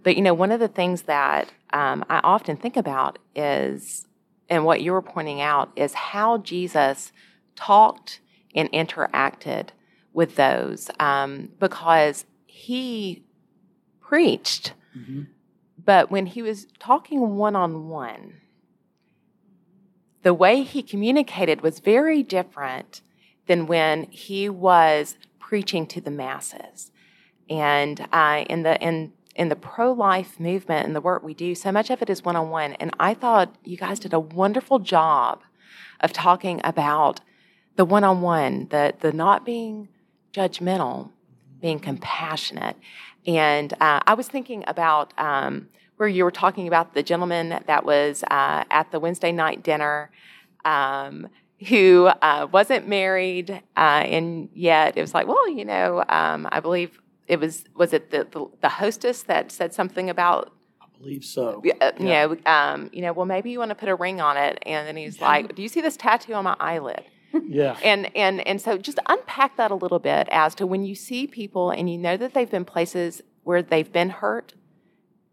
But 0.03 0.15
you 0.15 0.21
know, 0.21 0.33
one 0.33 0.51
of 0.51 0.59
the 0.59 0.67
things 0.67 1.03
that 1.03 1.51
um, 1.73 2.03
I 2.09 2.19
often 2.23 2.57
think 2.57 2.77
about 2.77 3.19
is, 3.35 4.07
and 4.49 4.65
what 4.65 4.81
you 4.81 4.91
were 4.91 5.01
pointing 5.01 5.41
out 5.41 5.71
is 5.75 5.93
how 5.93 6.39
Jesus 6.39 7.11
talked 7.55 8.19
and 8.55 8.71
interacted 8.71 9.69
with 10.13 10.35
those, 10.35 10.89
um, 10.99 11.49
because 11.59 12.25
he 12.45 13.23
preached 14.01 14.73
but 15.83 16.11
when 16.11 16.25
he 16.25 16.41
was 16.41 16.67
talking 16.79 17.35
one 17.37 17.55
on 17.55 17.87
one, 17.89 18.33
the 20.23 20.33
way 20.33 20.63
he 20.63 20.83
communicated 20.83 21.61
was 21.61 21.79
very 21.79 22.23
different 22.23 23.01
than 23.47 23.67
when 23.67 24.03
he 24.03 24.49
was 24.49 25.17
preaching 25.39 25.85
to 25.87 26.01
the 26.01 26.11
masses. 26.11 26.91
And 27.49 28.07
uh, 28.11 28.45
in 28.49 28.63
the 28.63 28.79
in 28.81 29.13
in 29.35 29.49
the 29.49 29.55
pro 29.55 29.91
life 29.91 30.39
movement 30.39 30.85
and 30.85 30.95
the 30.95 31.01
work 31.01 31.23
we 31.23 31.33
do, 31.33 31.55
so 31.55 31.71
much 31.71 31.89
of 31.89 32.01
it 32.01 32.09
is 32.09 32.23
one 32.23 32.35
on 32.35 32.49
one. 32.49 32.73
And 32.73 32.91
I 32.99 33.13
thought 33.13 33.55
you 33.63 33.77
guys 33.77 33.99
did 33.99 34.13
a 34.13 34.19
wonderful 34.19 34.79
job 34.79 35.41
of 35.99 36.13
talking 36.13 36.61
about 36.63 37.21
the 37.75 37.85
one 37.85 38.03
on 38.03 38.21
one, 38.21 38.67
the 38.69 38.93
the 38.99 39.11
not 39.11 39.45
being 39.45 39.89
judgmental, 40.33 41.11
being 41.59 41.79
compassionate. 41.79 42.77
And 43.25 43.73
uh, 43.73 43.99
I 44.07 44.13
was 44.13 44.27
thinking 44.27 44.63
about 44.67 45.13
um, 45.17 45.69
where 46.01 46.09
you 46.09 46.23
were 46.23 46.31
talking 46.31 46.67
about 46.67 46.95
the 46.95 47.03
gentleman 47.03 47.61
that 47.67 47.85
was 47.85 48.23
uh, 48.31 48.63
at 48.71 48.89
the 48.91 48.99
Wednesday 48.99 49.31
night 49.31 49.61
dinner 49.61 50.09
um, 50.65 51.27
who 51.69 52.07
uh, 52.23 52.47
wasn't 52.51 52.87
married, 52.87 53.51
uh, 53.77 53.79
and 53.79 54.49
yet 54.51 54.97
it 54.97 55.01
was 55.01 55.13
like, 55.13 55.27
well, 55.27 55.47
you 55.47 55.63
know, 55.63 56.03
um, 56.09 56.47
I 56.51 56.59
believe 56.59 56.99
it 57.27 57.39
was 57.39 57.65
was 57.75 57.93
it 57.93 58.09
the, 58.09 58.27
the, 58.31 58.47
the 58.61 58.69
hostess 58.69 59.21
that 59.23 59.51
said 59.51 59.75
something 59.75 60.09
about 60.09 60.51
I 60.81 60.85
believe 60.97 61.23
so. 61.23 61.61
uh, 61.79 61.91
you 61.99 62.07
Yeah. 62.07 62.25
know, 62.25 62.37
um, 62.47 62.89
you 62.91 63.03
know, 63.03 63.13
well, 63.13 63.27
maybe 63.27 63.51
you 63.51 63.59
want 63.59 63.69
to 63.69 63.75
put 63.75 63.87
a 63.87 63.93
ring 63.95 64.19
on 64.19 64.37
it, 64.37 64.57
and 64.65 64.87
then 64.87 64.97
he's 64.97 65.21
like, 65.21 65.53
"Do 65.53 65.61
you 65.61 65.67
see 65.69 65.81
this 65.81 65.97
tattoo 65.97 66.33
on 66.33 66.45
my 66.45 66.55
eyelid?" 66.59 67.03
Yeah. 67.47 67.77
and 67.83 68.09
and 68.15 68.45
and 68.47 68.59
so 68.59 68.79
just 68.79 68.97
unpack 69.07 69.55
that 69.57 69.69
a 69.69 69.75
little 69.75 69.99
bit 69.99 70.27
as 70.31 70.55
to 70.55 70.65
when 70.65 70.83
you 70.83 70.95
see 70.95 71.27
people 71.27 71.69
and 71.69 71.91
you 71.91 71.99
know 71.99 72.17
that 72.17 72.33
they've 72.33 72.49
been 72.49 72.65
places 72.65 73.21
where 73.43 73.61
they've 73.61 73.91
been 73.91 74.09
hurt 74.09 74.55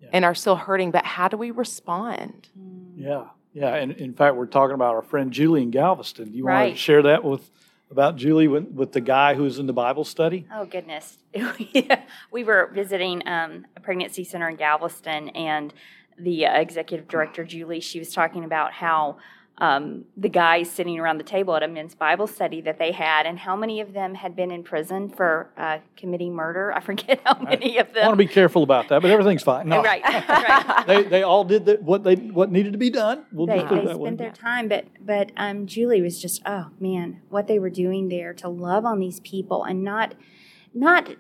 Yeah. 0.00 0.11
and 0.12 0.25
are 0.25 0.35
still 0.35 0.57
hurting, 0.57 0.90
but 0.90 1.05
how 1.05 1.28
do 1.28 1.37
we 1.37 1.50
respond? 1.50 2.49
Yeah. 2.97 3.25
Yeah. 3.52 3.75
And 3.75 3.93
in 3.93 4.14
fact, 4.14 4.37
we're 4.37 4.47
talking 4.47 4.75
about 4.75 4.95
our 4.95 5.02
friend 5.02 5.33
Julie 5.33 5.62
in 5.62 5.71
Galveston. 5.71 6.31
Do 6.31 6.37
you 6.37 6.45
want 6.45 6.73
to 6.73 6.76
share 6.76 7.02
that 7.02 7.25
with 7.25 7.50
about 7.90 8.17
Julie 8.17 8.49
with, 8.49 8.69
with 8.69 8.93
the 8.93 9.00
guy 9.00 9.35
who's 9.35 9.59
in 9.59 9.67
the 9.67 9.73
Bible 9.73 10.05
study? 10.05 10.47
Oh 10.52 10.67
goodness, 10.67 11.19
we 12.31 12.45
were 12.45 12.71
visiting 12.75 13.26
um, 13.26 13.67
a 13.76 13.81
pregnancy 13.81 14.25
center 14.25 14.49
in 14.49 14.57
Galveston, 14.57 15.31
and 15.31 15.73
the 16.19 16.47
uh, 16.47 16.61
executive 16.61 17.09
director 17.09 17.45
Julie, 17.45 17.81
she 17.81 17.99
was 17.99 18.12
talking 18.12 18.45
about 18.45 18.73
how 18.73 19.19
um, 19.61 20.05
the 20.17 20.29
guys 20.29 20.71
sitting 20.71 20.99
around 20.99 21.19
the 21.19 21.25
table 21.25 21.57
at 21.57 21.62
a 21.65 21.69
men's 21.69 21.95
Bible 21.95 22.29
study 22.29 22.61
that 22.61 22.79
they 22.79 22.93
had, 22.93 23.27
and 23.27 23.38
how 23.41 23.57
many 23.57 23.81
of 23.81 23.93
them 23.93 24.15
had 24.15 24.37
been 24.37 24.53
in 24.53 24.62
prison 24.62 25.11
for 25.11 25.50
uh, 25.57 25.79
committing 25.97 26.33
murder. 26.33 26.73
I 26.73 26.81
forget 26.81 27.21
how 27.25 27.38
many 27.41 27.79
of 27.79 27.93
them. 27.93 28.05
I 28.05 28.09
want 28.09 28.19
to 28.19 28.25
be 28.25 28.33
careful 28.33 28.62
about 28.62 28.88
that, 28.88 29.03
but 29.03 29.11
everything's 29.11 29.43
fine. 29.43 29.69
No. 29.69 29.83
Right, 29.83 30.03
right. 30.05 30.85
they, 30.87 31.03
they 31.03 31.23
all 31.25 31.45
did 31.45 31.67
the, 31.67 31.75
what 31.77 32.05
they 32.05 32.15
what 32.15 32.53
needed 32.53 32.73
to 32.73 32.79
be 32.79 32.91
done. 32.91 33.25
We'll 33.33 33.47
they, 33.47 33.59
they 33.62 33.67
spent 33.67 33.99
way. 33.99 34.15
their 34.15 34.33
time, 34.33 34.69
but 34.69 34.87
but 35.00 35.33
um, 35.37 35.67
Julie 35.67 36.03
was 36.03 36.23
just 36.23 36.41
oh 36.47 36.69
man, 36.79 37.21
what 37.29 37.49
they 37.49 37.59
were 37.59 37.71
doing 37.71 38.09
there 38.09 38.33
to 38.35 38.49
love 38.49 38.85
on 38.85 39.00
these 39.00 39.19
people 39.21 39.65
and 39.65 39.83
not 39.83 40.15
not 40.73 41.17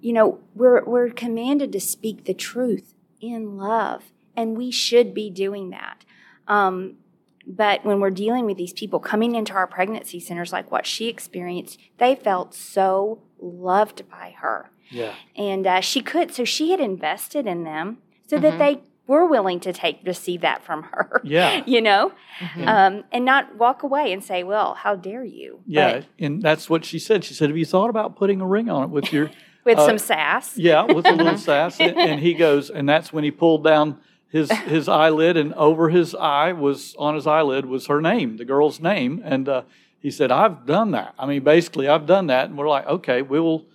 you 0.00 0.14
know 0.14 0.40
we're 0.54 0.82
we're 0.84 1.10
commanded 1.10 1.72
to 1.72 1.80
speak 1.80 2.24
the 2.24 2.34
truth 2.34 2.94
in 3.20 3.58
love, 3.58 4.04
and 4.34 4.56
we 4.56 4.70
should 4.70 5.12
be 5.12 5.28
doing 5.28 5.68
that. 5.70 6.04
Um, 6.48 6.96
but 7.46 7.84
when 7.84 8.00
we're 8.00 8.10
dealing 8.10 8.44
with 8.46 8.56
these 8.56 8.72
people 8.72 8.98
coming 8.98 9.34
into 9.34 9.54
our 9.54 9.66
pregnancy 9.66 10.18
centers, 10.18 10.52
like 10.52 10.70
what 10.70 10.86
she 10.86 11.08
experienced, 11.08 11.78
they 11.98 12.14
felt 12.14 12.54
so 12.54 13.20
loved 13.40 14.08
by 14.10 14.34
her. 14.38 14.70
Yeah. 14.90 15.14
And 15.36 15.66
uh, 15.66 15.80
she 15.80 16.00
could, 16.00 16.34
so 16.34 16.44
she 16.44 16.70
had 16.70 16.80
invested 16.80 17.46
in 17.46 17.64
them 17.64 17.98
so 18.26 18.36
mm-hmm. 18.36 18.42
that 18.44 18.58
they 18.58 18.80
were 19.06 19.24
willing 19.26 19.60
to 19.60 19.72
take 19.72 20.00
receive 20.04 20.40
that 20.40 20.64
from 20.64 20.84
her. 20.84 21.20
Yeah. 21.22 21.62
you 21.66 21.80
know, 21.80 22.12
mm-hmm. 22.40 22.68
um, 22.68 23.04
and 23.12 23.24
not 23.24 23.56
walk 23.56 23.82
away 23.82 24.12
and 24.12 24.22
say, 24.22 24.42
"Well, 24.42 24.74
how 24.74 24.96
dare 24.96 25.24
you?" 25.24 25.60
Yeah, 25.66 26.00
but, 26.00 26.06
and 26.18 26.42
that's 26.42 26.68
what 26.68 26.84
she 26.84 26.98
said. 26.98 27.24
She 27.24 27.34
said, 27.34 27.48
"Have 27.48 27.56
you 27.56 27.64
thought 27.64 27.90
about 27.90 28.16
putting 28.16 28.40
a 28.40 28.46
ring 28.46 28.68
on 28.68 28.84
it 28.84 28.90
with 28.90 29.12
your?" 29.12 29.30
with 29.66 29.78
uh, 29.78 29.86
some 29.86 29.98
sass. 29.98 30.56
Yeah, 30.56 30.84
with 30.84 31.06
a 31.06 31.12
little 31.12 31.36
sass. 31.50 31.78
And, 31.78 31.98
and 31.98 32.20
he 32.20 32.32
goes, 32.32 32.70
and 32.70 32.88
that's 32.88 33.12
when 33.12 33.24
he 33.24 33.30
pulled 33.30 33.64
down 33.64 33.98
his 34.28 34.50
his 34.66 34.88
eyelid, 34.88 35.36
and 35.36 35.54
over 35.54 35.88
his 35.88 36.14
eye 36.14 36.52
was 36.52 36.94
on 36.98 37.14
his 37.14 37.26
eyelid 37.26 37.66
was 37.66 37.86
her 37.86 38.00
name, 38.00 38.36
the 38.36 38.44
girl's 38.44 38.80
name, 38.80 39.22
and 39.24 39.48
uh, 39.48 39.62
he 40.00 40.10
said, 40.10 40.30
"I've 40.30 40.66
done 40.66 40.92
that. 40.92 41.14
I 41.18 41.26
mean, 41.26 41.42
basically, 41.42 41.88
I've 41.88 42.06
done 42.06 42.28
that." 42.28 42.48
And 42.48 42.58
we're 42.58 42.68
like, 42.68 42.86
"Okay, 42.86 43.22
we 43.22 43.40
will." 43.40 43.66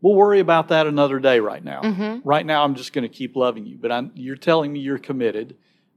We'll 0.00 0.16
worry 0.16 0.40
about 0.40 0.66
that 0.70 0.88
another 0.88 1.20
day. 1.20 1.38
Right 1.38 1.62
now, 1.62 1.80
mm-hmm. 1.80 2.28
right 2.28 2.44
now, 2.44 2.64
I'm 2.64 2.74
just 2.74 2.92
going 2.92 3.04
to 3.04 3.08
keep 3.08 3.36
loving 3.36 3.66
you. 3.66 3.78
But 3.80 3.92
I'm, 3.92 4.10
you're 4.16 4.34
telling 4.34 4.72
me 4.72 4.80
you're 4.80 4.98
committed, 4.98 5.54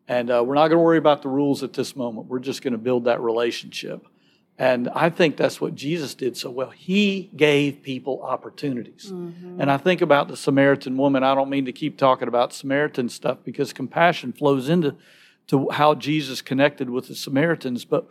and 0.08 0.30
uh, 0.30 0.44
we're 0.46 0.54
not 0.54 0.68
going 0.68 0.78
to 0.78 0.84
worry 0.84 1.00
about 1.00 1.24
the 1.24 1.30
rules 1.30 1.64
at 1.64 1.74
this 1.74 1.96
moment. 1.96 2.28
We're 2.28 2.38
just 2.38 2.62
going 2.62 2.74
to 2.74 2.78
build 2.78 3.06
that 3.06 3.20
relationship. 3.20 4.06
And 4.57 4.88
I 4.89 5.09
think 5.09 5.35
that's 5.35 5.59
what 5.59 5.75
Jesus 5.75 6.13
did 6.13 6.38
so 6.38 6.50
well. 6.50 6.69
He 6.69 7.29
gave 7.35 7.81
people 7.81 8.21
opportunities. 8.24 9.12
Mm-hmm. 9.12 9.59
And 9.59 9.69
I 9.69 9.75
think 9.75 10.01
about 10.01 10.29
the 10.29 10.38
Samaritan 10.38 10.95
woman. 10.95 11.24
I 11.24 11.35
don't 11.35 11.50
mean 11.50 11.65
to 11.65 11.74
keep 11.74 11.97
talking 11.97 12.29
about 12.29 12.53
Samaritan 12.53 13.09
stuff 13.09 13.39
because 13.43 13.74
compassion 13.74 14.31
flows 14.31 14.69
into 14.69 14.95
to 15.47 15.69
how 15.71 15.93
Jesus 15.93 16.41
connected 16.41 16.89
with 16.89 17.09
the 17.09 17.15
Samaritans. 17.15 17.83
But 17.83 18.07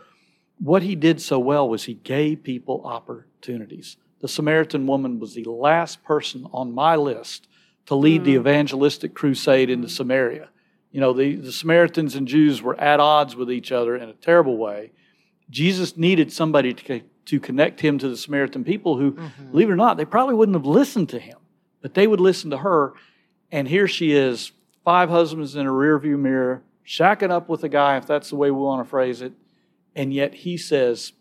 what 0.59 0.83
he 0.83 0.95
did 0.95 1.21
so 1.21 1.39
well 1.39 1.67
was 1.67 1.85
he 1.85 1.95
gave 1.95 2.43
people 2.43 2.83
opportunities. 2.85 3.97
The 4.21 4.29
Samaritan 4.29 4.87
woman 4.87 5.19
was 5.19 5.35
the 5.35 5.45
last 5.45 6.05
person 6.05 6.47
on 6.53 6.73
my 6.73 6.95
list 6.95 7.49
to 7.87 7.95
lead 7.95 8.23
mm-hmm. 8.23 8.25
the 8.33 8.35
evangelistic 8.35 9.15
crusade 9.15 9.71
into 9.71 9.89
Samaria. 9.89 10.51
You 10.93 11.01
know, 11.01 11.15
the, 11.15 11.37
the 11.37 11.53
Samaritans 11.53 12.15
and 12.15 12.29
Jews 12.29 12.61
were 12.61 12.79
at 12.79 13.01
odds 13.01 13.35
with 13.35 13.51
each 13.51 13.73
other 13.73 13.97
in 13.97 14.11
a 14.11 14.15
terrible 14.15 14.59
way 14.59 14.93
Jesus 15.51 15.97
needed 15.97 16.33
somebody 16.33 16.75
to, 16.75 17.01
to 17.27 17.41
connect 17.41 17.81
him 17.81 17.99
to 17.99 18.09
the 18.09 18.17
Samaritan 18.17 18.65
people 18.65 18.97
who, 18.97 19.13
mm-hmm. 19.13 19.51
believe 19.51 19.69
it 19.69 19.73
or 19.73 19.77
not, 19.77 19.97
they 19.97 20.05
probably 20.05 20.35
wouldn't 20.35 20.57
have 20.57 20.67
listened 20.67 21.09
to 21.11 21.19
him, 21.19 21.39
but 21.81 21.95
they 21.95 22.07
would 22.07 22.21
listen 22.21 22.51
to 22.51 22.59
her. 22.59 22.95
And 23.53 23.69
here 23.69 23.87
she 23.87 24.13
is, 24.13 24.53
five 24.85 25.09
husbands 25.09 25.55
in 25.57 25.67
a 25.67 25.71
rearview 25.71 26.19
mirror, 26.19 26.63
shacking 26.87 27.31
up 27.31 27.49
with 27.49 27.65
a 27.65 27.69
guy, 27.69 27.97
if 27.97 28.07
that's 28.07 28.31
the 28.31 28.37
way 28.37 28.51
we 28.51 28.61
want 28.61 28.85
to 28.85 28.89
phrase 28.89 29.23
it. 29.23 29.33
And 29.97 30.13
yet 30.13 30.35
he 30.35 30.57
says, 30.57 31.13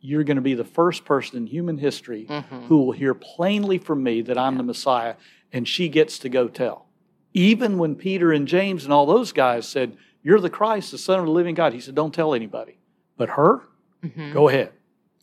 You're 0.00 0.24
going 0.24 0.36
to 0.36 0.42
be 0.42 0.54
the 0.54 0.64
first 0.64 1.04
person 1.04 1.36
in 1.36 1.46
human 1.46 1.78
history 1.78 2.26
mm-hmm. 2.28 2.66
who 2.66 2.78
will 2.78 2.92
hear 2.92 3.14
plainly 3.14 3.78
from 3.78 4.02
me 4.02 4.22
that 4.22 4.38
I'm 4.38 4.56
the 4.56 4.62
Messiah. 4.62 5.14
And 5.52 5.68
she 5.68 5.88
gets 5.88 6.18
to 6.20 6.28
go 6.28 6.48
tell. 6.48 6.86
Even 7.32 7.78
when 7.78 7.94
Peter 7.94 8.32
and 8.32 8.48
James 8.48 8.84
and 8.84 8.92
all 8.92 9.06
those 9.06 9.32
guys 9.32 9.68
said, 9.68 9.96
You're 10.22 10.40
the 10.40 10.50
Christ, 10.50 10.90
the 10.90 10.98
Son 10.98 11.20
of 11.20 11.26
the 11.26 11.32
living 11.32 11.54
God, 11.54 11.72
he 11.72 11.80
said, 11.80 11.94
Don't 11.94 12.14
tell 12.14 12.34
anybody. 12.34 12.78
But 13.16 13.30
her, 13.30 13.62
mm-hmm. 14.02 14.32
go 14.32 14.48
ahead, 14.48 14.72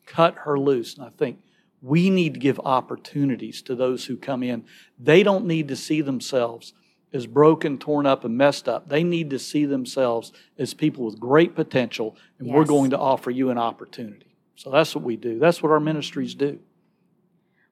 cut 0.05 0.35
her 0.45 0.59
loose. 0.59 0.95
And 0.95 1.05
I 1.05 1.09
think 1.09 1.39
we 1.81 2.09
need 2.09 2.35
to 2.35 2.39
give 2.39 2.59
opportunities 2.63 3.61
to 3.63 3.75
those 3.75 4.05
who 4.05 4.17
come 4.17 4.41
in. 4.43 4.65
They 4.97 5.21
don't 5.23 5.45
need 5.45 5.67
to 5.67 5.75
see 5.75 6.01
themselves 6.01 6.73
as 7.11 7.27
broken, 7.27 7.77
torn 7.77 8.05
up, 8.05 8.23
and 8.23 8.35
messed 8.35 8.67
up. 8.67 8.89
They 8.89 9.03
need 9.03 9.29
to 9.29 9.37
see 9.37 9.65
themselves 9.65 10.31
as 10.57 10.73
people 10.73 11.05
with 11.05 11.19
great 11.19 11.55
potential, 11.55 12.17
and 12.39 12.47
yes. 12.47 12.55
we're 12.55 12.65
going 12.65 12.89
to 12.89 12.97
offer 12.97 13.29
you 13.29 13.51
an 13.51 13.57
opportunity. 13.59 14.35
So 14.55 14.71
that's 14.71 14.95
what 14.95 15.03
we 15.03 15.15
do. 15.15 15.37
That's 15.37 15.61
what 15.61 15.71
our 15.71 15.79
ministries 15.79 16.33
do. 16.33 16.59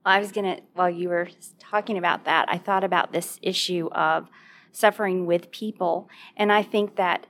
Well, 0.06 0.14
I 0.16 0.20
was 0.20 0.32
going 0.32 0.58
to, 0.58 0.62
while 0.74 0.90
you 0.90 1.10
were 1.10 1.30
talking 1.60 1.98
about 1.98 2.26
that, 2.26 2.46
I 2.50 2.58
thought 2.58 2.84
about 2.84 3.14
this 3.14 3.40
issue 3.42 3.90
of 3.94 4.30
suffering 4.72 5.26
with 5.26 5.52
people. 5.52 6.10
And 6.38 6.52
I 6.52 6.64
think 6.64 6.96
that 6.96 7.28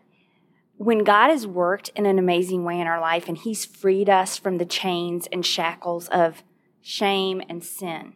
when 0.83 1.03
God 1.03 1.29
has 1.29 1.45
worked 1.45 1.89
in 1.89 2.07
an 2.07 2.17
amazing 2.17 2.63
way 2.63 2.79
in 2.79 2.87
our 2.87 2.99
life 2.99 3.27
and 3.27 3.37
He's 3.37 3.65
freed 3.65 4.09
us 4.09 4.39
from 4.39 4.57
the 4.57 4.65
chains 4.65 5.27
and 5.31 5.45
shackles 5.45 6.07
of 6.07 6.41
shame 6.81 7.39
and 7.47 7.63
sin, 7.63 8.13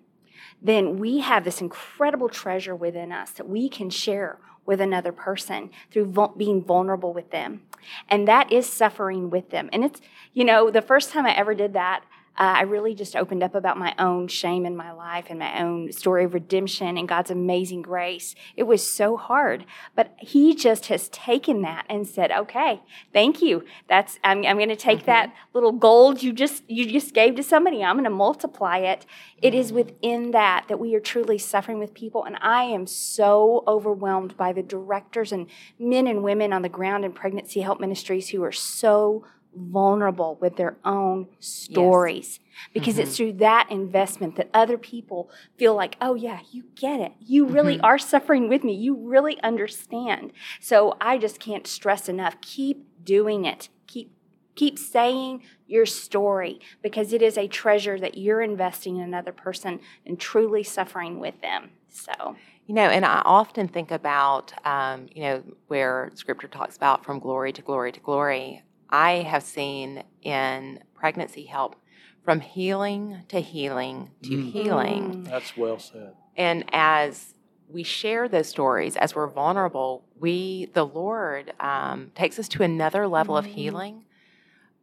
then 0.59 0.97
we 0.97 1.19
have 1.19 1.43
this 1.43 1.61
incredible 1.61 2.27
treasure 2.27 2.75
within 2.75 3.11
us 3.11 3.29
that 3.33 3.47
we 3.47 3.69
can 3.69 3.91
share 3.91 4.39
with 4.65 4.81
another 4.81 5.11
person 5.11 5.69
through 5.91 6.11
being 6.37 6.63
vulnerable 6.63 7.13
with 7.13 7.29
them. 7.29 7.61
And 8.09 8.27
that 8.27 8.51
is 8.51 8.65
suffering 8.65 9.29
with 9.29 9.51
them. 9.51 9.69
And 9.71 9.83
it's, 9.83 10.01
you 10.33 10.43
know, 10.43 10.71
the 10.71 10.81
first 10.81 11.11
time 11.11 11.27
I 11.27 11.35
ever 11.35 11.53
did 11.53 11.73
that, 11.73 12.03
uh, 12.37 12.55
I 12.57 12.61
really 12.63 12.93
just 12.93 13.15
opened 13.15 13.43
up 13.43 13.55
about 13.55 13.77
my 13.77 13.95
own 13.97 14.27
shame 14.27 14.65
in 14.65 14.75
my 14.75 14.91
life 14.91 15.27
and 15.29 15.39
my 15.39 15.61
own 15.61 15.91
story 15.93 16.25
of 16.25 16.33
redemption 16.33 16.97
and 16.97 17.07
God's 17.07 17.31
amazing 17.31 17.81
grace. 17.81 18.35
It 18.57 18.63
was 18.63 18.89
so 18.89 19.15
hard, 19.15 19.65
but 19.95 20.13
He 20.17 20.53
just 20.53 20.87
has 20.87 21.07
taken 21.09 21.61
that 21.61 21.85
and 21.89 22.05
said, 22.05 22.31
"Okay, 22.31 22.81
thank 23.13 23.41
you. 23.41 23.63
That's 23.87 24.19
I'm, 24.23 24.45
I'm 24.45 24.57
going 24.57 24.69
to 24.69 24.75
take 24.75 24.99
mm-hmm. 24.99 25.05
that 25.07 25.33
little 25.53 25.71
gold 25.71 26.23
you 26.23 26.33
just 26.33 26.69
you 26.69 26.91
just 26.91 27.13
gave 27.13 27.35
to 27.35 27.43
somebody. 27.43 27.83
I'm 27.83 27.95
going 27.95 28.03
to 28.03 28.09
multiply 28.09 28.79
it. 28.79 29.05
It 29.41 29.53
is 29.53 29.71
within 29.71 30.31
that 30.31 30.65
that 30.67 30.79
we 30.79 30.93
are 30.95 30.99
truly 30.99 31.37
suffering 31.37 31.79
with 31.79 31.93
people, 31.93 32.25
and 32.25 32.37
I 32.41 32.63
am 32.63 32.85
so 32.85 33.63
overwhelmed 33.67 34.35
by 34.35 34.51
the 34.51 34.63
directors 34.63 35.31
and 35.31 35.47
men 35.79 36.07
and 36.07 36.23
women 36.23 36.51
on 36.51 36.63
the 36.63 36.69
ground 36.69 37.05
in 37.05 37.13
pregnancy 37.13 37.61
help 37.61 37.79
ministries 37.79 38.29
who 38.29 38.43
are 38.43 38.51
so 38.51 39.23
vulnerable 39.55 40.37
with 40.41 40.57
their 40.57 40.77
own 40.83 41.27
stories 41.39 42.39
yes. 42.41 42.69
because 42.73 42.93
mm-hmm. 42.95 43.03
it's 43.03 43.17
through 43.17 43.33
that 43.33 43.67
investment 43.71 44.35
that 44.35 44.49
other 44.53 44.77
people 44.77 45.29
feel 45.57 45.75
like 45.75 45.95
oh 46.01 46.15
yeah 46.15 46.39
you 46.51 46.63
get 46.75 46.99
it 46.99 47.13
you 47.19 47.45
really 47.45 47.75
mm-hmm. 47.75 47.85
are 47.85 47.97
suffering 47.97 48.49
with 48.49 48.63
me 48.63 48.73
you 48.73 48.95
really 48.95 49.41
understand 49.41 50.31
so 50.59 50.95
i 50.99 51.17
just 51.17 51.39
can't 51.39 51.67
stress 51.67 52.09
enough 52.09 52.39
keep 52.41 52.85
doing 53.03 53.45
it 53.45 53.69
keep 53.87 54.11
keep 54.55 54.77
saying 54.79 55.41
your 55.67 55.85
story 55.85 56.59
because 56.81 57.13
it 57.13 57.21
is 57.21 57.37
a 57.37 57.47
treasure 57.47 57.99
that 57.99 58.17
you're 58.17 58.41
investing 58.41 58.97
in 58.97 59.03
another 59.03 59.31
person 59.31 59.79
and 60.05 60.19
truly 60.19 60.63
suffering 60.63 61.19
with 61.19 61.39
them 61.41 61.71
so 61.89 62.35
you 62.67 62.73
know, 62.73 62.89
and 62.89 63.05
I 63.05 63.21
often 63.25 63.67
think 63.67 63.91
about, 63.91 64.51
um, 64.65 65.07
you 65.13 65.21
know, 65.21 65.43
where 65.67 66.09
Scripture 66.15 66.47
talks 66.47 66.75
about 66.75 67.05
from 67.05 67.19
glory 67.19 67.53
to 67.53 67.61
glory 67.61 67.91
to 67.91 67.99
glory. 67.99 68.63
I 68.89 69.23
have 69.23 69.43
seen 69.43 70.03
in 70.21 70.79
pregnancy 70.93 71.45
help 71.45 71.75
from 72.23 72.39
healing 72.39 73.21
to 73.29 73.39
healing 73.39 74.11
to 74.23 74.29
mm. 74.29 74.51
healing. 74.51 75.23
That's 75.23 75.55
well 75.55 75.79
said. 75.79 76.13
And 76.35 76.65
as 76.71 77.33
we 77.69 77.83
share 77.83 78.27
those 78.27 78.49
stories, 78.49 78.95
as 78.95 79.15
we're 79.15 79.27
vulnerable, 79.27 80.05
we, 80.19 80.69
the 80.73 80.85
Lord, 80.85 81.53
um, 81.59 82.11
takes 82.15 82.39
us 82.39 82.47
to 82.49 82.63
another 82.63 83.07
level 83.07 83.35
mm. 83.35 83.39
of 83.39 83.45
healing. 83.45 84.05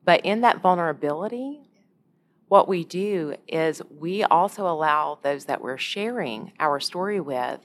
But 0.04 0.24
in 0.24 0.40
that 0.40 0.60
vulnerability, 0.60 1.60
what 2.48 2.68
we 2.68 2.84
do 2.84 3.34
is 3.48 3.80
we 3.98 4.24
also 4.24 4.66
allow 4.66 5.18
those 5.22 5.46
that 5.46 5.62
we're 5.62 5.78
sharing 5.78 6.52
our 6.60 6.80
story 6.80 7.20
with 7.20 7.60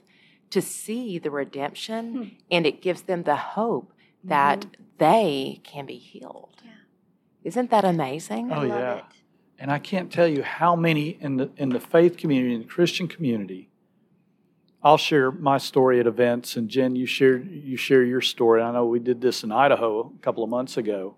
to 0.50 0.62
see 0.62 1.18
the 1.18 1.30
redemption, 1.30 2.14
hmm. 2.14 2.28
and 2.50 2.66
it 2.66 2.80
gives 2.80 3.02
them 3.02 3.24
the 3.24 3.36
hope 3.36 3.92
that 4.24 4.60
mm-hmm. 4.60 4.82
They 4.98 5.60
can 5.64 5.86
be 5.86 5.96
healed. 5.96 6.56
Yeah. 6.64 6.70
Isn't 7.44 7.70
that 7.70 7.84
amazing? 7.84 8.50
Oh 8.52 8.62
yeah. 8.62 8.98
It. 8.98 9.04
And 9.60 9.72
I 9.72 9.78
can't 9.78 10.12
tell 10.12 10.28
you 10.28 10.42
how 10.42 10.76
many 10.76 11.18
in 11.20 11.36
the 11.36 11.50
in 11.56 11.70
the 11.70 11.80
faith 11.80 12.16
community, 12.16 12.54
in 12.54 12.60
the 12.60 12.66
Christian 12.66 13.08
community, 13.08 13.70
I'll 14.82 14.98
share 14.98 15.32
my 15.32 15.58
story 15.58 15.98
at 15.98 16.06
events, 16.06 16.56
and 16.56 16.68
Jenn, 16.68 16.94
you 16.94 17.06
share 17.06 17.38
you 17.38 17.76
share 17.76 18.04
your 18.04 18.20
story. 18.20 18.62
I 18.62 18.72
know 18.72 18.86
we 18.86 19.00
did 19.00 19.20
this 19.20 19.42
in 19.42 19.50
Idaho 19.50 20.12
a 20.16 20.22
couple 20.22 20.44
of 20.44 20.50
months 20.50 20.76
ago, 20.76 21.16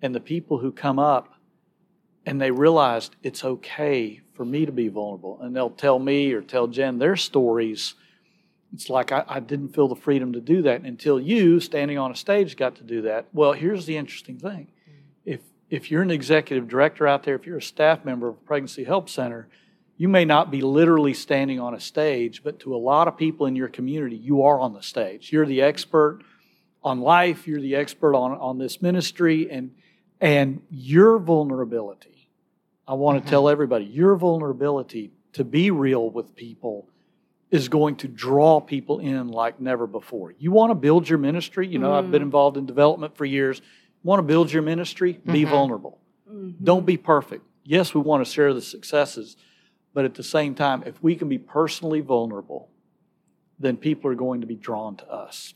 and 0.00 0.14
the 0.14 0.20
people 0.20 0.58
who 0.58 0.70
come 0.70 0.98
up, 0.98 1.34
and 2.24 2.40
they 2.40 2.52
realized 2.52 3.16
it's 3.22 3.44
okay 3.44 4.20
for 4.34 4.44
me 4.44 4.64
to 4.64 4.72
be 4.72 4.88
vulnerable. 4.88 5.38
And 5.40 5.54
they'll 5.54 5.70
tell 5.70 5.98
me 5.98 6.32
or 6.32 6.40
tell 6.40 6.68
Jenn 6.68 6.98
their 6.98 7.16
stories. 7.16 7.94
It's 8.74 8.88
like 8.88 9.12
I, 9.12 9.24
I, 9.28 9.40
didn't 9.40 9.74
feel 9.74 9.88
the 9.88 9.96
freedom 9.96 10.32
to 10.32 10.40
do 10.40 10.62
that 10.62 10.80
until 10.82 11.20
you, 11.20 11.60
standing 11.60 11.98
on 11.98 12.10
a 12.10 12.16
stage, 12.16 12.56
got 12.56 12.76
to 12.76 12.82
do 12.82 13.02
that. 13.02 13.26
Well, 13.32 13.52
here's 13.52 13.86
the 13.86 13.96
interesting 13.96 14.38
thing. 14.38 14.68
If 15.24 15.40
if 15.68 15.90
you're 15.90 16.02
an 16.02 16.10
executive 16.10 16.68
director 16.68 17.06
out 17.06 17.22
there, 17.22 17.34
if 17.34 17.46
you're 17.46 17.58
a 17.58 17.62
staff 17.62 18.04
member 18.04 18.28
of 18.28 18.34
a 18.34 18.38
pregnancy 18.38 18.84
help 18.84 19.08
center, 19.08 19.48
you 19.96 20.08
may 20.08 20.24
not 20.24 20.50
be 20.50 20.62
literally 20.62 21.14
standing 21.14 21.60
on 21.60 21.74
a 21.74 21.80
stage, 21.80 22.42
but 22.42 22.60
to 22.60 22.74
a 22.74 22.76
lot 22.78 23.08
of 23.08 23.16
people 23.16 23.46
in 23.46 23.56
your 23.56 23.68
community, 23.68 24.16
you 24.16 24.42
are 24.42 24.58
on 24.58 24.72
the 24.72 24.82
stage. 24.82 25.32
You're 25.32 25.46
the 25.46 25.62
expert 25.62 26.20
on 26.82 27.00
life, 27.00 27.46
you're 27.46 27.60
the 27.60 27.76
expert 27.76 28.14
on, 28.14 28.32
on 28.32 28.58
this 28.58 28.82
ministry, 28.82 29.50
and 29.50 29.72
and 30.20 30.62
your 30.70 31.18
vulnerability, 31.18 32.28
I 32.86 32.94
want 32.94 33.16
to 33.16 33.20
mm-hmm. 33.22 33.30
tell 33.30 33.48
everybody, 33.48 33.84
your 33.84 34.14
vulnerability 34.14 35.10
to 35.32 35.42
be 35.42 35.72
real 35.72 36.10
with 36.10 36.36
people 36.36 36.88
is 37.52 37.68
going 37.68 37.94
to 37.96 38.08
draw 38.08 38.60
people 38.60 38.98
in 38.98 39.28
like 39.28 39.60
never 39.60 39.86
before. 39.86 40.34
You 40.38 40.50
want 40.50 40.70
to 40.70 40.74
build 40.74 41.06
your 41.06 41.18
ministry, 41.18 41.68
you 41.68 41.78
know, 41.78 41.90
mm. 41.90 41.98
I've 41.98 42.10
been 42.10 42.22
mm. 42.22 42.26
involved 42.26 42.56
in 42.56 42.64
development 42.64 43.14
for 43.14 43.26
years. 43.26 43.60
Want 44.02 44.18
to 44.18 44.22
build 44.22 44.50
your 44.50 44.62
ministry, 44.62 45.20
be 45.24 45.42
mm-hmm. 45.42 45.50
vulnerable. 45.50 46.00
Mm-hmm. 46.28 46.64
Don't 46.64 46.86
be 46.86 46.96
perfect. 46.96 47.44
Yes, 47.62 47.94
we 47.94 48.00
want 48.00 48.24
to 48.26 48.32
share 48.32 48.52
the 48.54 48.62
successes, 48.62 49.36
but 49.92 50.04
at 50.04 50.14
the 50.14 50.22
same 50.22 50.54
time, 50.54 50.82
if 50.86 51.00
we 51.02 51.14
can 51.14 51.28
be 51.28 51.38
personally 51.38 52.00
vulnerable, 52.00 52.70
then 53.60 53.76
people 53.76 54.10
are 54.10 54.16
going 54.16 54.40
to 54.40 54.46
be 54.46 54.56
drawn 54.56 54.96
to 54.96 55.06
us. 55.08 55.54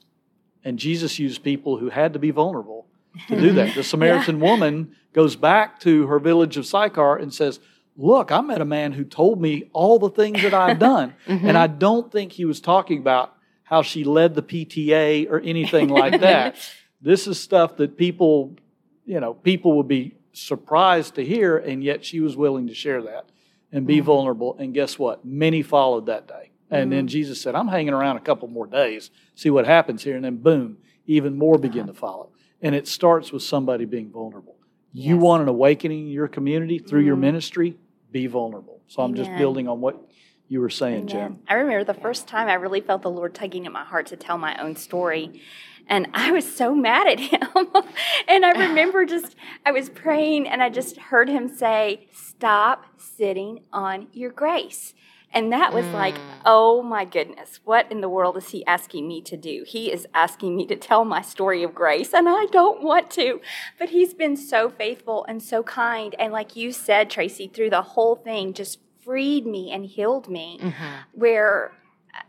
And 0.62 0.78
Jesus 0.78 1.18
used 1.18 1.42
people 1.42 1.78
who 1.78 1.88
had 1.88 2.12
to 2.12 2.18
be 2.18 2.30
vulnerable 2.30 2.86
to 3.28 3.40
do 3.40 3.52
that. 3.54 3.74
The 3.74 3.82
Samaritan 3.94 4.38
yeah. 4.38 4.50
woman 4.50 4.94
goes 5.14 5.34
back 5.34 5.80
to 5.80 6.06
her 6.06 6.18
village 6.18 6.56
of 6.56 6.66
Sychar 6.66 7.16
and 7.16 7.32
says, 7.32 7.58
Look, 7.96 8.30
I 8.30 8.40
met 8.40 8.60
a 8.60 8.66
man 8.66 8.92
who 8.92 9.04
told 9.04 9.40
me 9.40 9.70
all 9.72 9.98
the 9.98 10.10
things 10.10 10.42
that 10.42 10.54
I've 10.54 10.78
done. 10.78 11.14
mm-hmm. 11.26 11.48
And 11.48 11.56
I 11.56 11.66
don't 11.66 12.12
think 12.12 12.32
he 12.32 12.44
was 12.44 12.60
talking 12.60 12.98
about 12.98 13.34
how 13.64 13.82
she 13.82 14.04
led 14.04 14.34
the 14.34 14.42
PTA 14.42 15.30
or 15.30 15.40
anything 15.40 15.88
like 15.88 16.20
that. 16.20 16.56
this 17.00 17.26
is 17.26 17.40
stuff 17.40 17.76
that 17.78 17.96
people, 17.96 18.56
you 19.04 19.18
know, 19.18 19.34
people 19.34 19.76
would 19.78 19.88
be 19.88 20.14
surprised 20.32 21.14
to 21.14 21.24
hear, 21.24 21.56
and 21.56 21.82
yet 21.82 22.04
she 22.04 22.20
was 22.20 22.36
willing 22.36 22.66
to 22.68 22.74
share 22.74 23.02
that 23.02 23.26
and 23.72 23.86
be 23.86 23.96
mm-hmm. 23.96 24.06
vulnerable. 24.06 24.56
And 24.58 24.74
guess 24.74 24.98
what? 24.98 25.24
Many 25.24 25.62
followed 25.62 26.06
that 26.06 26.28
day. 26.28 26.50
And 26.70 26.84
mm-hmm. 26.84 26.90
then 26.90 27.08
Jesus 27.08 27.40
said, 27.40 27.54
I'm 27.54 27.68
hanging 27.68 27.94
around 27.94 28.16
a 28.16 28.20
couple 28.20 28.48
more 28.48 28.66
days, 28.66 29.10
see 29.34 29.50
what 29.50 29.66
happens 29.66 30.02
here. 30.04 30.16
And 30.16 30.24
then 30.24 30.36
boom, 30.36 30.78
even 31.06 31.36
more 31.36 31.58
begin 31.58 31.82
uh-huh. 31.82 31.92
to 31.92 31.98
follow. 31.98 32.30
And 32.60 32.74
it 32.74 32.88
starts 32.88 33.32
with 33.32 33.42
somebody 33.42 33.84
being 33.84 34.10
vulnerable. 34.10 34.56
Yes. 34.92 35.08
You 35.08 35.18
want 35.18 35.42
an 35.42 35.48
awakening 35.48 36.06
in 36.06 36.12
your 36.12 36.28
community 36.28 36.78
through 36.78 37.02
mm. 37.02 37.06
your 37.06 37.16
ministry, 37.16 37.76
be 38.10 38.26
vulnerable. 38.26 38.82
So 38.88 39.02
I'm 39.02 39.14
just 39.14 39.34
building 39.36 39.68
on 39.68 39.80
what 39.80 40.00
you 40.48 40.60
were 40.60 40.70
saying, 40.70 40.94
Amen. 40.94 41.08
Jenn. 41.08 41.38
I 41.48 41.54
remember 41.54 41.84
the 41.84 42.00
first 42.00 42.28
time 42.28 42.48
I 42.48 42.54
really 42.54 42.80
felt 42.80 43.02
the 43.02 43.10
Lord 43.10 43.34
tugging 43.34 43.66
at 43.66 43.72
my 43.72 43.84
heart 43.84 44.06
to 44.06 44.16
tell 44.16 44.38
my 44.38 44.56
own 44.62 44.76
story. 44.76 45.42
And 45.88 46.08
I 46.14 46.32
was 46.32 46.50
so 46.50 46.74
mad 46.74 47.06
at 47.06 47.20
him. 47.20 47.40
and 48.28 48.44
I 48.44 48.50
remember 48.68 49.04
just, 49.04 49.36
I 49.64 49.72
was 49.72 49.88
praying 49.88 50.48
and 50.48 50.62
I 50.62 50.68
just 50.68 50.96
heard 50.96 51.28
him 51.28 51.48
say, 51.48 52.08
Stop 52.12 52.86
sitting 52.98 53.60
on 53.72 54.08
your 54.12 54.30
grace. 54.30 54.94
And 55.36 55.52
that 55.52 55.74
was 55.74 55.84
mm. 55.84 55.92
like, 55.92 56.14
oh 56.46 56.82
my 56.82 57.04
goodness, 57.04 57.60
what 57.64 57.92
in 57.92 58.00
the 58.00 58.08
world 58.08 58.38
is 58.38 58.48
he 58.48 58.64
asking 58.64 59.06
me 59.06 59.20
to 59.20 59.36
do? 59.36 59.64
He 59.66 59.92
is 59.92 60.08
asking 60.14 60.56
me 60.56 60.66
to 60.66 60.76
tell 60.76 61.04
my 61.04 61.20
story 61.20 61.62
of 61.62 61.74
grace, 61.74 62.14
and 62.14 62.26
I 62.26 62.46
don't 62.46 62.82
want 62.82 63.10
to. 63.12 63.42
But 63.78 63.90
he's 63.90 64.14
been 64.14 64.38
so 64.38 64.70
faithful 64.70 65.26
and 65.28 65.42
so 65.42 65.62
kind. 65.62 66.14
And 66.18 66.32
like 66.32 66.56
you 66.56 66.72
said, 66.72 67.10
Tracie, 67.10 67.48
through 67.48 67.68
the 67.68 67.82
whole 67.82 68.16
thing, 68.16 68.54
just 68.54 68.78
freed 69.04 69.46
me 69.46 69.70
and 69.70 69.84
healed 69.84 70.26
me, 70.26 70.58
mm-hmm. 70.60 70.84
where 71.12 71.72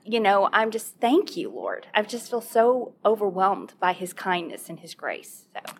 you 0.04 0.20
know, 0.20 0.50
I'm 0.52 0.70
just 0.70 1.00
thank 1.00 1.38
you, 1.38 1.50
Lord. 1.50 1.88
I 1.94 2.02
just 2.02 2.30
feel 2.30 2.42
so 2.42 2.94
overwhelmed 3.06 3.74
by 3.80 3.94
his 3.94 4.12
kindness 4.12 4.68
and 4.68 4.82
his 4.82 4.94
grace. 4.94 5.46
So. 5.54 5.74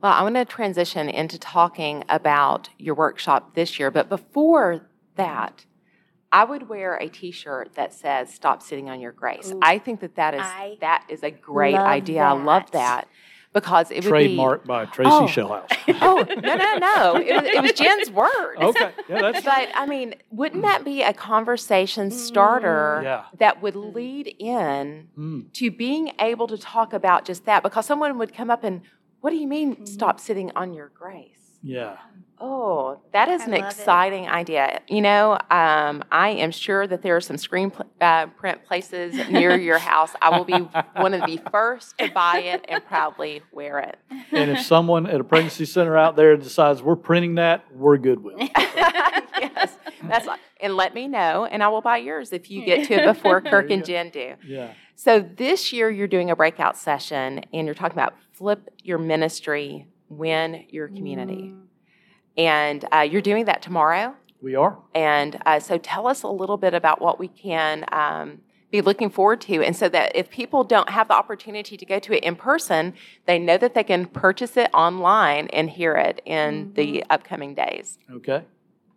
Well, 0.00 0.12
I 0.12 0.22
want 0.22 0.36
to 0.36 0.46
transition 0.46 1.10
into 1.10 1.38
talking 1.38 2.04
about 2.08 2.70
your 2.78 2.94
workshop 2.94 3.54
this 3.54 3.78
year, 3.78 3.90
but 3.90 4.08
before 4.08 4.88
that, 5.16 5.66
I 6.32 6.44
would 6.44 6.68
wear 6.68 6.94
a 6.96 7.08
T-shirt 7.08 7.74
that 7.74 7.92
says 7.92 8.32
"Stop 8.32 8.62
sitting 8.62 8.88
on 8.88 9.00
your 9.00 9.12
grace." 9.12 9.50
Ooh, 9.50 9.58
I 9.62 9.78
think 9.78 10.00
that 10.00 10.16
that 10.16 10.34
is 10.34 10.42
I 10.42 10.76
that 10.80 11.04
is 11.08 11.22
a 11.22 11.30
great 11.30 11.74
idea. 11.74 12.20
That. 12.20 12.28
I 12.28 12.32
love 12.32 12.70
that 12.72 13.08
because 13.52 13.90
it 13.90 14.04
would 14.04 14.12
trademarked 14.12 14.64
by 14.64 14.84
Tracie 14.86 15.10
oh. 15.10 15.26
Shellhouse. 15.26 15.76
oh 16.00 16.24
no 16.28 16.56
no 16.56 16.78
no! 16.78 17.16
It 17.16 17.34
was, 17.34 17.44
it 17.44 17.62
was 17.62 17.72
Jenn's 17.72 18.10
word. 18.12 18.56
Okay, 18.58 18.92
yeah, 19.08 19.20
that's. 19.32 19.44
But 19.50 19.70
I 19.74 19.86
mean, 19.86 20.14
wouldn't 20.30 20.62
that 20.62 20.84
be 20.84 21.02
a 21.02 21.12
conversation 21.12 22.10
starter 22.10 23.00
yeah. 23.02 23.24
that 23.38 23.60
would 23.62 23.74
lead 23.74 24.34
in 24.38 25.08
mm. 25.18 25.52
to 25.54 25.70
being 25.70 26.12
able 26.20 26.46
to 26.46 26.56
talk 26.56 26.92
about 26.92 27.24
just 27.24 27.44
that? 27.46 27.62
Because 27.62 27.86
someone 27.86 28.18
would 28.18 28.32
come 28.32 28.50
up 28.50 28.62
and, 28.62 28.82
"What 29.20 29.30
do 29.30 29.36
you 29.36 29.48
mean? 29.48 29.76
Mm. 29.76 29.88
Stop 29.88 30.20
sitting 30.20 30.52
on 30.54 30.72
your 30.72 30.90
grace?" 30.94 31.39
Yeah. 31.62 31.96
Oh, 32.42 32.98
that 33.12 33.28
is 33.28 33.42
I 33.42 33.44
an 33.44 33.54
exciting 33.54 34.24
it. 34.24 34.30
idea. 34.30 34.80
You 34.88 35.02
know, 35.02 35.32
um, 35.50 36.02
I 36.10 36.30
am 36.30 36.50
sure 36.52 36.86
that 36.86 37.02
there 37.02 37.14
are 37.14 37.20
some 37.20 37.36
screen 37.36 37.70
pl- 37.70 37.84
uh, 38.00 38.28
print 38.28 38.64
places 38.64 39.14
near 39.28 39.58
your 39.58 39.76
house. 39.92 40.12
I 40.22 40.36
will 40.38 40.46
be 40.46 40.54
one 40.96 41.12
of 41.12 41.26
the 41.26 41.38
first 41.50 41.98
to 41.98 42.10
buy 42.10 42.38
it 42.38 42.64
and 42.66 42.82
proudly 42.86 43.42
wear 43.52 43.80
it. 43.80 43.98
And 44.32 44.50
if 44.52 44.60
someone 44.60 45.06
at 45.06 45.20
a 45.20 45.24
pregnancy 45.24 45.66
center 45.66 45.98
out 45.98 46.16
there 46.16 46.34
decides 46.38 46.82
we're 46.82 46.96
printing 46.96 47.34
that, 47.34 47.64
we're 47.74 47.98
good 47.98 48.22
with 48.22 48.36
it. 48.38 48.50
yes, 48.56 49.76
that's 50.08 50.26
and 50.62 50.76
let 50.76 50.94
me 50.94 51.08
know, 51.08 51.44
and 51.44 51.62
I 51.62 51.68
will 51.68 51.82
buy 51.82 51.98
yours 51.98 52.32
if 52.32 52.50
you 52.50 52.64
get 52.64 52.86
to 52.88 52.94
it 52.94 53.04
before 53.04 53.40
Kirk 53.42 53.70
and 53.70 53.84
Jenn 53.84 54.08
do. 54.10 54.34
Yeah. 54.46 54.72
So 54.94 55.20
this 55.20 55.72
year 55.74 55.90
you're 55.90 56.08
doing 56.08 56.30
a 56.30 56.36
breakout 56.36 56.76
session, 56.76 57.44
and 57.52 57.66
you're 57.66 57.74
talking 57.74 57.98
about 57.98 58.14
flip 58.32 58.70
your 58.82 58.98
ministry, 58.98 59.86
win 60.10 60.66
your 60.68 60.88
community. 60.88 61.54
Mm. 61.54 61.62
And 62.36 62.84
uh, 62.92 63.00
you're 63.00 63.22
doing 63.22 63.46
that 63.46 63.62
tomorrow. 63.62 64.14
We 64.42 64.54
are. 64.54 64.78
And 64.94 65.40
uh, 65.46 65.60
so 65.60 65.78
tell 65.78 66.06
us 66.06 66.22
a 66.22 66.28
little 66.28 66.56
bit 66.56 66.74
about 66.74 67.00
what 67.00 67.18
we 67.18 67.28
can 67.28 67.84
um, 67.92 68.40
be 68.70 68.80
looking 68.80 69.10
forward 69.10 69.40
to. 69.42 69.62
And 69.62 69.76
so 69.76 69.88
that 69.88 70.14
if 70.14 70.30
people 70.30 70.64
don't 70.64 70.90
have 70.90 71.08
the 71.08 71.14
opportunity 71.14 71.76
to 71.76 71.84
go 71.84 71.98
to 71.98 72.16
it 72.16 72.24
in 72.24 72.36
person, 72.36 72.94
they 73.26 73.38
know 73.38 73.58
that 73.58 73.74
they 73.74 73.84
can 73.84 74.06
purchase 74.06 74.56
it 74.56 74.70
online 74.72 75.48
and 75.48 75.70
hear 75.70 75.94
it 75.94 76.22
in 76.24 76.66
mm-hmm. 76.66 76.74
the 76.74 77.04
upcoming 77.10 77.54
days. 77.54 77.98
Okay. 78.10 78.44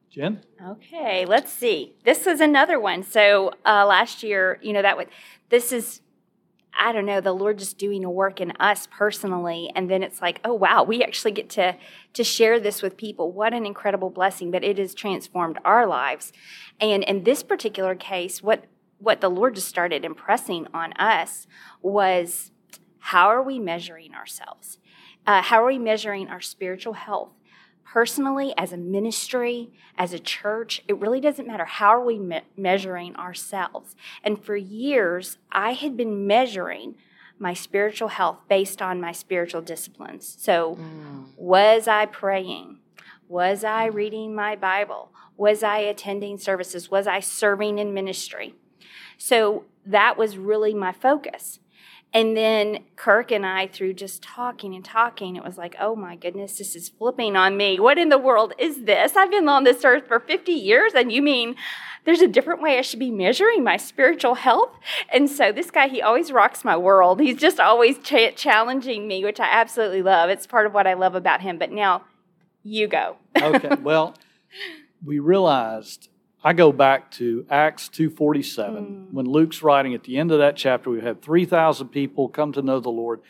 Jenn? 0.09 0.43
Okay, 0.63 1.25
let's 1.25 1.51
see. 1.51 1.95
This 2.05 2.27
is 2.27 2.39
another 2.39 2.79
one. 2.79 3.01
So 3.01 3.51
uh, 3.65 3.83
last 3.87 4.21
year, 4.21 4.59
you 4.61 4.71
know, 4.71 4.83
that 4.83 4.95
would, 4.95 5.07
this 5.49 5.71
is 5.71 6.01
I 6.77 6.91
don't 6.91 7.05
know, 7.05 7.21
the 7.21 7.33
Lord 7.33 7.59
just 7.59 7.77
doing 7.77 8.03
a 8.03 8.09
work 8.09 8.41
in 8.41 8.51
us 8.59 8.87
personally. 8.87 9.71
And 9.75 9.89
then 9.89 10.03
it's 10.03 10.21
like, 10.21 10.39
oh 10.43 10.53
wow, 10.53 10.83
we 10.83 11.03
actually 11.03 11.31
get 11.31 11.49
to 11.51 11.75
to 12.13 12.23
share 12.23 12.59
this 12.59 12.81
with 12.81 12.97
people. 12.97 13.31
What 13.31 13.53
an 13.53 13.65
incredible 13.65 14.09
blessing, 14.09 14.51
but 14.51 14.63
it 14.63 14.77
has 14.77 14.93
transformed 14.93 15.59
our 15.63 15.85
lives. 15.87 16.33
And 16.79 17.03
in 17.03 17.23
this 17.23 17.43
particular 17.43 17.95
case, 17.95 18.41
what 18.41 18.65
what 18.99 19.21
the 19.21 19.29
Lord 19.29 19.55
just 19.55 19.67
started 19.67 20.05
impressing 20.05 20.67
on 20.73 20.93
us 20.93 21.45
was 21.81 22.51
how 22.99 23.27
are 23.27 23.43
we 23.43 23.59
measuring 23.59 24.13
ourselves? 24.13 24.79
Uh, 25.27 25.41
how 25.41 25.61
are 25.61 25.67
we 25.67 25.77
measuring 25.77 26.29
our 26.29 26.41
spiritual 26.41 26.93
health? 26.93 27.31
Personally, 27.93 28.55
as 28.57 28.73
a 28.73 28.77
ministry, 28.77 29.69
as 29.99 30.13
a 30.13 30.19
church, 30.19 30.81
it 30.87 30.97
really 30.97 31.21
doesn't 31.21 31.47
matter. 31.47 31.65
How 31.65 31.89
are 31.89 32.03
we 32.03 32.17
me- 32.17 32.41
measuring 32.57 33.15
ourselves? 33.17 33.95
And 34.23 34.43
for 34.43 34.55
years, 34.55 35.37
I 35.51 35.73
had 35.73 35.95
been 35.95 36.25
measuring 36.25 36.95
my 37.37 37.53
spiritual 37.53 38.07
health 38.07 38.39
based 38.49 38.81
on 38.81 38.99
my 38.99 39.11
spiritual 39.11 39.61
disciplines. 39.61 40.35
So, 40.39 40.75
mm. 40.75 41.25
was 41.37 41.87
I 41.87 42.07
praying? 42.07 42.79
Was 43.27 43.63
I 43.63 43.85
reading 43.85 44.33
my 44.33 44.55
Bible? 44.55 45.11
Was 45.37 45.61
I 45.61 45.77
attending 45.77 46.39
services? 46.39 46.89
Was 46.89 47.05
I 47.05 47.19
serving 47.19 47.77
in 47.77 47.93
ministry? 47.93 48.55
So, 49.19 49.65
that 49.85 50.17
was 50.17 50.37
really 50.37 50.73
my 50.73 50.93
focus. 50.93 51.59
And 52.13 52.37
then 52.37 52.83
Kirk 52.95 53.31
and 53.31 53.43
I, 53.43 53.65
through 53.65 53.93
just 53.93 54.21
talking 54.21 54.75
and 54.75 54.85
talking, 54.85 55.35
it 55.35 55.43
was 55.43 55.57
like, 55.57 55.75
oh 55.79 55.95
my 55.95 56.15
goodness, 56.15 56.59
this 56.59 56.75
is 56.75 56.89
flipping 56.89 57.35
on 57.35 57.57
me. 57.57 57.79
What 57.79 57.97
in 57.97 58.09
the 58.09 58.19
world 58.19 58.53
is 58.59 58.83
this? 58.83 59.15
I've 59.15 59.31
been 59.31 59.49
on 59.49 59.63
this 59.63 59.83
earth 59.83 60.07
for 60.07 60.19
50 60.19 60.51
years, 60.51 60.93
and 60.93 61.11
you 61.11 61.23
mean 61.23 61.55
there's 62.05 62.21
a 62.21 62.27
different 62.27 62.61
way 62.61 62.77
I 62.77 62.81
should 62.81 62.99
be 62.99 63.09
measuring 63.09 63.63
my 63.63 63.77
spiritual 63.77 64.35
health? 64.35 64.69
And 65.11 65.27
so 65.29 65.51
this 65.51 65.71
guy, 65.71 65.87
he 65.87 66.01
always 66.01 66.31
rocks 66.31 66.63
my 66.63 66.77
world. 66.77 67.19
He's 67.19 67.37
just 67.37 67.59
always 67.59 67.97
ch- 67.97 68.35
challenging 68.35 69.07
me, 69.07 69.23
which 69.23 69.39
I 69.39 69.47
absolutely 69.49 70.03
love. 70.03 70.29
It's 70.29 70.45
part 70.45 70.67
of 70.67 70.73
what 70.73 70.85
I 70.85 70.93
love 70.93 71.15
about 71.15 71.41
him. 71.41 71.57
But 71.57 71.71
now 71.71 72.03
you 72.61 72.87
go. 72.87 73.17
okay. 73.41 73.75
Well, 73.81 74.15
we 75.03 75.19
realized 75.19 76.09
I 76.43 76.53
go 76.53 76.71
back 76.71 77.11
to 77.11 77.45
Acts 77.49 77.89
2:47 77.89 78.17
mm. 78.17 79.11
when 79.11 79.25
Luke's 79.25 79.63
writing 79.63 79.93
at 79.93 80.03
the 80.03 80.17
end 80.17 80.31
of 80.31 80.39
that 80.39 80.55
chapter 80.55 80.89
we 80.89 81.01
had 81.01 81.21
3000 81.21 81.87
people 81.89 82.27
come 82.27 82.51
to 82.53 82.61
know 82.61 82.79
the 82.79 82.89
Lord 82.89 83.21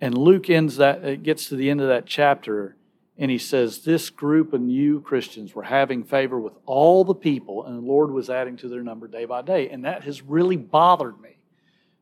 and 0.00 0.16
Luke 0.16 0.50
ends 0.50 0.76
that 0.76 1.04
it 1.04 1.22
gets 1.22 1.48
to 1.48 1.56
the 1.56 1.70
end 1.70 1.80
of 1.80 1.88
that 1.88 2.06
chapter 2.06 2.76
And 3.20 3.32
he 3.32 3.38
says, 3.38 3.80
This 3.80 4.10
group 4.10 4.52
of 4.52 4.60
new 4.60 5.00
Christians 5.00 5.54
were 5.54 5.64
having 5.64 6.04
favor 6.04 6.38
with 6.38 6.54
all 6.64 7.04
the 7.04 7.16
people, 7.16 7.66
and 7.66 7.82
the 7.82 7.86
Lord 7.86 8.12
was 8.12 8.30
adding 8.30 8.56
to 8.58 8.68
their 8.68 8.84
number 8.84 9.08
day 9.08 9.24
by 9.24 9.42
day. 9.42 9.68
And 9.70 9.84
that 9.84 10.04
has 10.04 10.22
really 10.22 10.56
bothered 10.56 11.20
me 11.20 11.36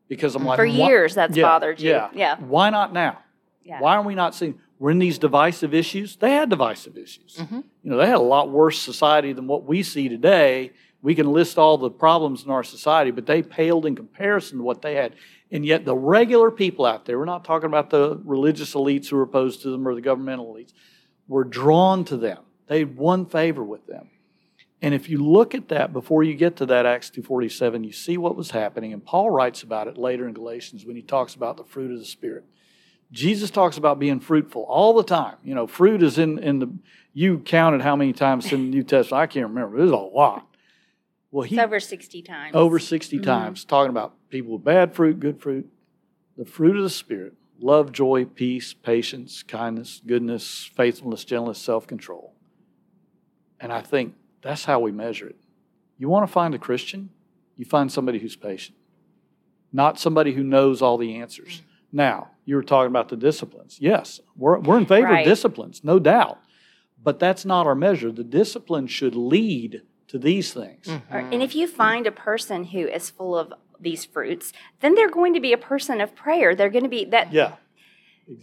because 0.07 0.35
I'm 0.35 0.45
like, 0.45 0.57
For 0.57 0.65
years, 0.65 1.15
that's 1.15 1.35
yeah, 1.35 1.43
bothered 1.43 1.81
you. 1.81 1.89
Yeah. 1.89 2.09
Yeah. 2.13 2.35
Why 2.37 2.69
not 2.69 2.93
now? 2.93 3.17
Yeah. 3.63 3.79
Why 3.81 3.95
are 3.95 4.03
we 4.03 4.13
not 4.13 4.35
seeing? 4.35 4.59
We're 4.79 4.91
in 4.91 4.99
these 4.99 5.17
divisive 5.17 5.73
issues. 5.73 6.15
They 6.15 6.31
had 6.31 6.49
divisive 6.49 6.97
issues. 6.97 7.37
Mhm. 7.37 7.63
You 7.83 7.91
know, 7.91 7.97
they 7.97 8.05
had 8.05 8.15
a 8.15 8.19
lot 8.19 8.49
worse 8.51 8.79
society 8.79 9.33
than 9.33 9.47
what 9.47 9.65
we 9.65 9.81
see 9.81 10.07
today. 10.07 10.71
We 11.01 11.15
can 11.15 11.31
list 11.31 11.57
all 11.57 11.77
the 11.77 11.89
problems 11.89 12.43
in 12.43 12.51
our 12.51 12.63
society, 12.63 13.11
but 13.11 13.25
they 13.25 13.41
paled 13.41 13.85
in 13.85 13.95
comparison 13.95 14.57
to 14.59 14.63
what 14.63 14.81
they 14.81 14.95
had. 14.95 15.13
And 15.51 15.65
yet, 15.65 15.85
the 15.85 15.95
regular 15.95 16.51
people 16.51 16.85
out 16.85 17.05
there, 17.05 17.17
we're 17.17 17.25
not 17.25 17.45
talking 17.45 17.67
about 17.67 17.89
the 17.89 18.19
religious 18.23 18.75
elites 18.75 19.07
who 19.07 19.17
are 19.17 19.23
opposed 19.23 19.61
to 19.61 19.69
them 19.69 19.87
or 19.87 19.95
the 19.95 20.01
governmental 20.01 20.53
elites, 20.53 20.73
were 21.27 21.43
drawn 21.43 22.03
to 22.05 22.17
them. 22.17 22.39
They 22.67 22.83
won 22.83 23.25
favor 23.25 23.63
with 23.63 23.87
them. 23.87 24.09
And 24.81 24.93
if 24.93 25.09
you 25.09 25.23
look 25.23 25.55
at 25.55 25.69
that 25.69 25.91
before 25.91 26.23
you 26.23 26.35
get 26.35 26.55
to 26.57 26.65
that 26.67 26.85
Acts 26.85 27.09
2:47, 27.09 27.83
you 27.83 27.91
see 27.91 28.17
what 28.17 28.35
was 28.35 28.51
happening. 28.51 28.93
And 28.93 29.03
Paul 29.03 29.31
writes 29.31 29.63
about 29.63 29.87
it 29.87 29.97
later 29.97 30.27
in 30.27 30.33
Galatians 30.33 30.85
when 30.85 30.95
he 30.95 31.01
talks 31.01 31.33
about 31.33 31.57
the 31.57 31.63
fruit 31.63 31.91
of 31.91 31.97
the 31.99 32.05
Spirit. 32.05 32.43
Jesus 33.11 33.49
talks 33.49 33.77
about 33.77 33.99
being 33.99 34.19
fruitful 34.19 34.63
all 34.63 34.93
the 34.93 35.03
time. 35.03 35.35
You 35.43 35.55
know, 35.55 35.65
fruit 35.67 36.03
is 36.03 36.17
in, 36.17 36.39
in 36.39 36.59
the, 36.59 36.69
you 37.13 37.39
counted 37.39 37.81
how 37.81 37.95
many 37.95 38.13
times 38.13 38.51
in 38.51 38.65
the 38.65 38.69
New 38.69 38.83
Testament. 38.83 39.21
I 39.21 39.27
can't 39.27 39.47
remember. 39.47 39.77
There's 39.77 39.91
a 39.91 39.95
lot. 39.95 40.45
Well, 41.31 41.43
he, 41.43 41.55
It's 41.55 41.63
over 41.63 41.79
60 41.79 42.21
times. 42.21 42.55
over 42.55 42.79
60 42.79 43.19
Mhm. 43.19 43.23
times 43.23 43.65
talking 43.65 43.89
about 43.89 44.13
people 44.29 44.53
with 44.53 44.63
bad 44.63 44.93
fruit, 44.93 45.19
good 45.19 45.39
fruit, 45.41 45.69
the 46.37 46.45
fruit 46.45 46.75
of 46.77 46.83
the 46.83 46.89
Spirit 46.89 47.33
love, 47.59 47.91
joy, 47.91 48.23
peace, 48.23 48.73
patience, 48.73 49.41
kindness, 49.41 50.01
goodness, 50.05 50.69
faithfulness, 50.75 51.25
gentleness, 51.25 51.57
self 51.57 51.87
control. 51.87 52.33
And 53.59 53.73
I 53.73 53.81
think 53.81 54.13
that's 54.43 54.65
how 54.65 54.79
we 54.79 54.91
measure 54.91 55.27
it. 55.27 55.35
You 55.97 56.07
want 56.09 56.27
to 56.27 56.31
find 56.31 56.53
a 56.53 56.59
Christian? 56.59 57.09
You 57.55 57.65
find 57.65 57.91
somebody 57.91 58.19
who's 58.19 58.35
patient, 58.35 58.77
not 59.73 59.99
somebody 59.99 60.33
who 60.33 60.43
knows 60.43 60.81
all 60.83 60.97
the 60.97 61.15
answers. 61.15 61.63
Now, 61.91 62.29
you 62.45 62.55
were 62.55 62.63
talking 62.63 62.87
about 62.91 63.09
the 63.09 63.15
disciplines. 63.17 63.77
Yes, 63.79 64.19
we're, 64.35 64.59
we're 64.59 64.77
in 64.77 64.85
favor 64.85 65.07
Right. 65.07 65.25
of 65.25 65.31
disciplines, 65.31 65.83
no 65.83 65.99
doubt. 65.99 66.39
But 67.03 67.19
that's 67.19 67.45
not 67.45 67.67
our 67.67 67.75
measure. 67.75 68.11
The 68.11 68.23
discipline 68.23 68.87
should 68.87 69.15
lead 69.15 69.83
to 70.07 70.17
these 70.17 70.53
things. 70.53 70.85
Mm-hmm. 70.87 71.15
Or- 71.15 71.19
And 71.19 71.41
if 71.43 71.55
you 71.55 71.67
find 71.67 72.07
a 72.07 72.11
person 72.11 72.65
who 72.65 72.79
is 72.87 73.09
full 73.09 73.37
of 73.37 73.53
these 73.79 74.03
fruits, 74.05 74.51
then 74.81 74.95
they're 74.95 75.09
going 75.09 75.33
to 75.33 75.39
be 75.39 75.53
a 75.53 75.57
person 75.57 76.01
of 76.01 76.15
prayer. 76.15 76.55
They're 76.55 76.69
going 76.69 76.83
to 76.83 76.89
be 76.89 77.05
that. 77.05 77.31
Yeah. 77.31 77.55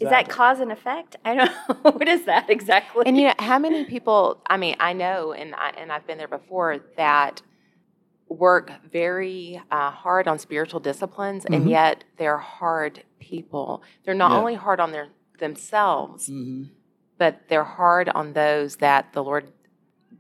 Is 0.01 0.09
that 0.09 0.31
cause 0.31 0.61
and 0.61 0.73
effect? 0.73 1.17
I 1.27 1.35
don't 1.35 1.51
know. 1.85 1.91
what 1.91 2.09
is 2.09 2.25
that 2.25 2.49
exactly? 2.49 3.03
And 3.07 3.19
you 3.19 3.25
know, 3.29 3.35
how 3.39 3.59
many 3.59 3.85
people, 3.85 4.41
I 4.47 4.57
mean, 4.57 4.77
I 4.81 4.95
know, 4.95 5.33
and, 5.35 5.55
I, 5.55 5.71
and 5.77 5.93
I've 5.93 6.07
been 6.07 6.17
there 6.17 6.29
before, 6.29 6.79
that 6.97 7.43
work 8.29 8.73
very 8.91 9.61
uh, 9.71 9.91
hard 9.91 10.27
on 10.27 10.39
spiritual 10.39 10.81
disciplines, 10.81 11.45
and 11.45 11.67
Mhm. 11.67 11.71
yet 11.71 12.05
they're 12.17 12.39
hard 12.39 13.03
people. 13.21 13.83
They're 14.05 14.15
not 14.15 14.33
Yeah. 14.33 14.39
only 14.39 14.55
hard 14.55 14.81
on 14.81 14.93
their 14.93 15.09
themselves, 15.39 16.29
Mhm. 16.31 16.71
but 17.19 17.49
they're 17.49 17.65
hard 17.65 18.09
on 18.09 18.33
those 18.33 18.77
that 18.77 19.13
the 19.13 19.23
Lord 19.23 19.53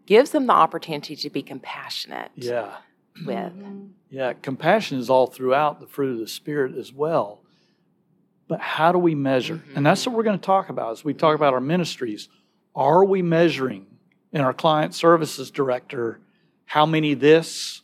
gives 0.07 0.31
them 0.31 0.47
the 0.47 0.53
opportunity 0.53 1.17
to 1.17 1.31
be 1.31 1.43
compassionate 1.43 2.31
Yeah. 2.35 2.77
with. 3.25 3.55
Mhm. 3.57 3.91
Yeah. 4.11 4.33
Compassion 4.35 4.99
is 4.99 5.09
all 5.09 5.27
throughout 5.29 5.81
the 5.81 5.87
fruit 5.87 6.13
of 6.13 6.19
the 6.19 6.27
Spirit 6.29 6.75
as 6.77 6.93
well. 6.93 7.41
But 8.49 8.61
how 8.61 8.93
do 8.93 8.99
we 8.99 9.15
measure? 9.15 9.63
And 9.75 9.87
that's 9.87 10.07
what 10.07 10.15
we're 10.15 10.25
going 10.25 10.39
to 10.39 10.45
talk 10.45 10.69
about 10.69 10.91
as 10.93 11.05
we 11.05 11.15
talk 11.15 11.35
about 11.35 11.55
our 11.55 11.61
ministries. 11.61 12.29
Are 12.75 13.05
we 13.05 13.23
measuring 13.23 13.87
in 14.33 14.41
our 14.43 14.53
client 14.53 14.95
services 14.95 15.51
director 15.51 16.21
how 16.67 16.85
many 16.85 17.15
this 17.15 17.83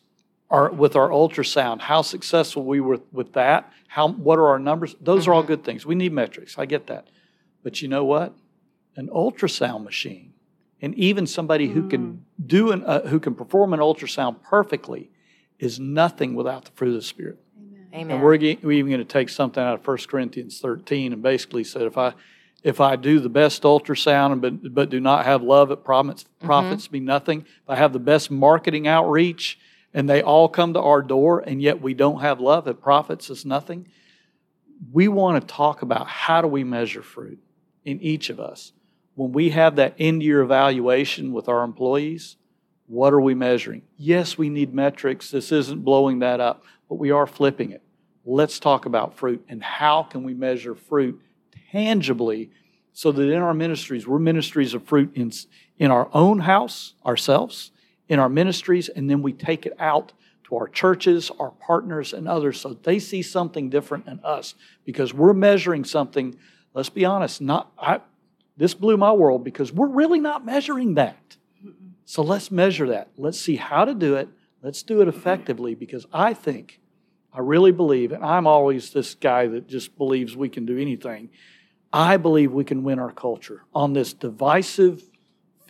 are 0.50 0.70
with 0.70 0.96
our 0.96 1.08
ultrasound, 1.08 1.80
how 1.80 2.02
successful 2.02 2.64
we 2.64 2.80
were 2.80 3.00
with 3.12 3.32
that? 3.34 3.72
How 3.88 4.08
what 4.08 4.38
are 4.38 4.48
our 4.48 4.58
numbers? 4.58 4.96
Those 5.00 5.28
are 5.28 5.32
all 5.32 5.42
mm-hmm. 5.42 5.48
good 5.48 5.64
things. 5.64 5.86
We 5.86 5.94
need 5.94 6.12
metrics. 6.12 6.58
I 6.58 6.66
get 6.66 6.86
that. 6.88 7.08
But 7.62 7.82
you 7.82 7.88
know 7.88 8.04
what? 8.04 8.34
An 8.96 9.08
ultrasound 9.08 9.84
machine 9.84 10.30
and 10.82 10.94
even 10.94 11.26
somebody 11.26 11.68
who 11.68 11.88
can 11.88 12.12
mm. 12.12 12.18
do 12.46 12.72
an 12.72 12.84
uh, 12.84 13.06
who 13.06 13.20
can 13.20 13.34
perform 13.34 13.72
an 13.74 13.80
ultrasound 13.80 14.42
perfectly 14.42 15.10
is 15.58 15.78
nothing 15.78 16.34
without 16.34 16.64
the 16.64 16.70
fruit 16.72 16.88
of 16.88 16.94
the 16.94 17.02
spirit. 17.02 17.38
Amen. 17.92 18.12
And 18.12 18.22
we're, 18.22 18.38
ge- 18.38 18.62
we're 18.62 18.72
even 18.72 18.90
going 18.90 19.00
to 19.00 19.04
take 19.04 19.28
something 19.28 19.62
out 19.62 19.74
of 19.74 19.86
1 19.86 19.96
Corinthians 20.08 20.60
13 20.60 21.12
and 21.12 21.22
basically 21.22 21.64
said 21.64 21.82
if 21.82 21.98
I 21.98 22.14
if 22.62 22.80
I 22.80 22.96
do 22.96 23.20
the 23.20 23.28
best 23.28 23.62
ultrasound 23.62 24.32
and 24.32 24.42
but, 24.42 24.74
but 24.74 24.90
do 24.90 25.00
not 25.00 25.24
have 25.24 25.42
love, 25.42 25.70
it 25.70 25.84
profits, 25.84 26.24
mm-hmm. 26.24 26.46
profits 26.46 26.90
me 26.90 27.00
nothing. 27.00 27.40
If 27.40 27.68
I 27.68 27.76
have 27.76 27.92
the 27.92 27.98
best 27.98 28.30
marketing 28.30 28.86
outreach 28.86 29.58
and 29.92 30.08
they 30.08 30.22
all 30.22 30.48
come 30.48 30.74
to 30.74 30.80
our 30.80 31.02
door 31.02 31.40
and 31.40 31.60
yet 31.60 31.80
we 31.80 31.94
don't 31.94 32.20
have 32.20 32.40
love, 32.40 32.66
it 32.68 32.80
profits 32.80 33.30
us 33.30 33.44
nothing. 33.44 33.88
We 34.92 35.08
want 35.08 35.40
to 35.40 35.54
talk 35.54 35.82
about 35.82 36.06
how 36.06 36.40
do 36.40 36.48
we 36.48 36.64
measure 36.64 37.02
fruit 37.02 37.38
in 37.84 38.00
each 38.00 38.30
of 38.30 38.40
us. 38.40 38.72
When 39.14 39.32
we 39.32 39.50
have 39.50 39.76
that 39.76 39.94
end 39.98 40.22
year 40.22 40.40
evaluation 40.40 41.32
with 41.32 41.48
our 41.48 41.62
employees, 41.62 42.36
what 42.86 43.12
are 43.12 43.20
we 43.20 43.34
measuring? 43.34 43.82
Yes, 43.96 44.38
we 44.38 44.48
need 44.48 44.74
metrics. 44.74 45.30
This 45.30 45.52
isn't 45.52 45.84
blowing 45.84 46.20
that 46.20 46.40
up, 46.40 46.64
but 46.88 46.96
we 46.96 47.10
are 47.10 47.26
flipping 47.26 47.70
it. 47.70 47.82
Let's 48.24 48.58
talk 48.58 48.86
about 48.86 49.16
fruit 49.16 49.44
and 49.48 49.62
how 49.62 50.02
can 50.02 50.22
we 50.22 50.34
measure 50.34 50.74
fruit 50.74 51.20
tangibly 51.72 52.50
so 52.92 53.12
that 53.12 53.30
in 53.30 53.40
our 53.40 53.54
ministries, 53.54 54.06
we're 54.06 54.18
ministries 54.18 54.74
of 54.74 54.84
fruit 54.84 55.12
in, 55.14 55.32
in 55.78 55.90
our 55.90 56.08
own 56.12 56.40
house, 56.40 56.94
ourselves, 57.06 57.70
in 58.10 58.18
our 58.18 58.28
ministries, 58.28 58.88
and 58.90 59.08
then 59.08 59.22
we 59.22 59.32
take 59.32 59.64
it 59.64 59.72
out 59.78 60.12
to 60.44 60.56
our 60.56 60.68
churches, 60.68 61.30
our 61.38 61.52
partners, 61.52 62.12
and 62.12 62.28
others 62.28 62.60
so 62.60 62.74
they 62.74 62.98
see 62.98 63.22
something 63.22 63.70
different 63.70 64.06
in 64.08 64.18
us 64.24 64.56
because 64.84 65.14
we're 65.14 65.32
measuring 65.32 65.84
something, 65.84 66.36
let's 66.74 66.90
be 66.90 67.04
honest, 67.04 67.40
not 67.40 67.72
I, 67.78 68.00
this 68.56 68.74
blew 68.74 68.96
my 68.96 69.12
world 69.12 69.44
because 69.44 69.72
we're 69.72 69.88
really 69.88 70.18
not 70.18 70.44
measuring 70.44 70.94
that. 70.94 71.36
So 72.04 72.22
let's 72.22 72.50
measure 72.50 72.88
that. 72.88 73.08
Let's 73.16 73.40
see 73.40 73.56
how 73.56 73.84
to 73.84 73.94
do 73.94 74.16
it. 74.16 74.28
Let's 74.60 74.82
do 74.82 75.00
it 75.00 75.08
effectively 75.08 75.76
because 75.76 76.04
I 76.12 76.34
think, 76.34 76.80
I 77.32 77.38
really 77.38 77.70
believe, 77.70 78.10
and 78.10 78.24
I'm 78.24 78.48
always 78.48 78.90
this 78.90 79.14
guy 79.14 79.46
that 79.46 79.68
just 79.68 79.96
believes 79.96 80.36
we 80.36 80.48
can 80.48 80.66
do 80.66 80.76
anything. 80.76 81.30
I 81.92 82.16
believe 82.16 82.52
we 82.52 82.64
can 82.64 82.82
win 82.82 82.98
our 82.98 83.12
culture. 83.12 83.62
On 83.72 83.92
this 83.92 84.12
divisive 84.12 85.09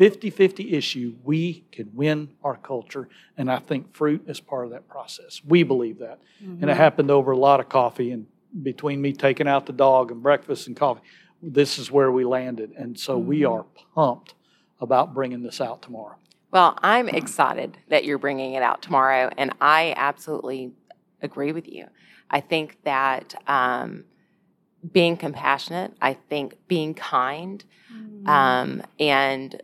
50 0.01 0.31
50 0.31 0.73
issue, 0.73 1.15
we 1.25 1.63
can 1.73 1.91
win 1.93 2.31
our 2.43 2.57
culture. 2.57 3.07
And 3.37 3.53
I 3.53 3.59
think 3.59 3.95
fruit 3.95 4.25
is 4.27 4.41
part 4.41 4.65
of 4.65 4.71
that 4.71 4.89
process. 4.89 5.43
We 5.47 5.63
believe 5.63 5.99
that. 5.99 6.21
And 6.63 6.71
it 6.71 6.77
happened 6.79 7.11
over 7.11 7.33
a 7.33 7.37
lot 7.37 7.61
of 7.61 7.69
coffee 7.69 8.11
and 8.11 8.27
between 8.63 9.03
me 9.03 9.13
taking 9.13 9.47
out 9.47 9.67
the 9.67 9.75
dog 9.75 10.11
and 10.11 10.23
breakfast 10.23 10.67
and 10.67 10.75
coffee. 10.75 11.03
This 11.43 11.79
is 11.79 11.91
where 11.91 12.11
we 12.11 12.25
landed. 12.25 12.73
And 12.79 12.99
so 12.99 13.19
we 13.19 13.45
are 13.45 13.67
pumped 13.95 14.33
about 14.81 15.13
bringing 15.13 15.43
this 15.43 15.61
out 15.61 15.83
tomorrow. 15.83 16.17
Well, 16.51 16.79
I'm 16.83 17.11
excited 17.11 17.77
that 17.91 18.07
you're 18.07 18.17
bringing 18.17 18.55
it 18.55 18.63
out 18.63 18.81
tomorrow, 18.81 19.29
and 19.37 19.53
I 19.61 19.93
absolutely 19.99 20.73
agree 21.21 21.53
with 21.53 21.69
you. 21.69 21.89
I 22.31 22.41
think 22.41 22.79
that 22.85 23.35
um, 23.47 24.05
being 24.91 25.19
compassionate, 25.19 25.93
I 26.01 26.15
think 26.15 26.57
being 26.69 26.95
kind, 26.95 27.63
um, 28.25 28.83
and 28.99 29.61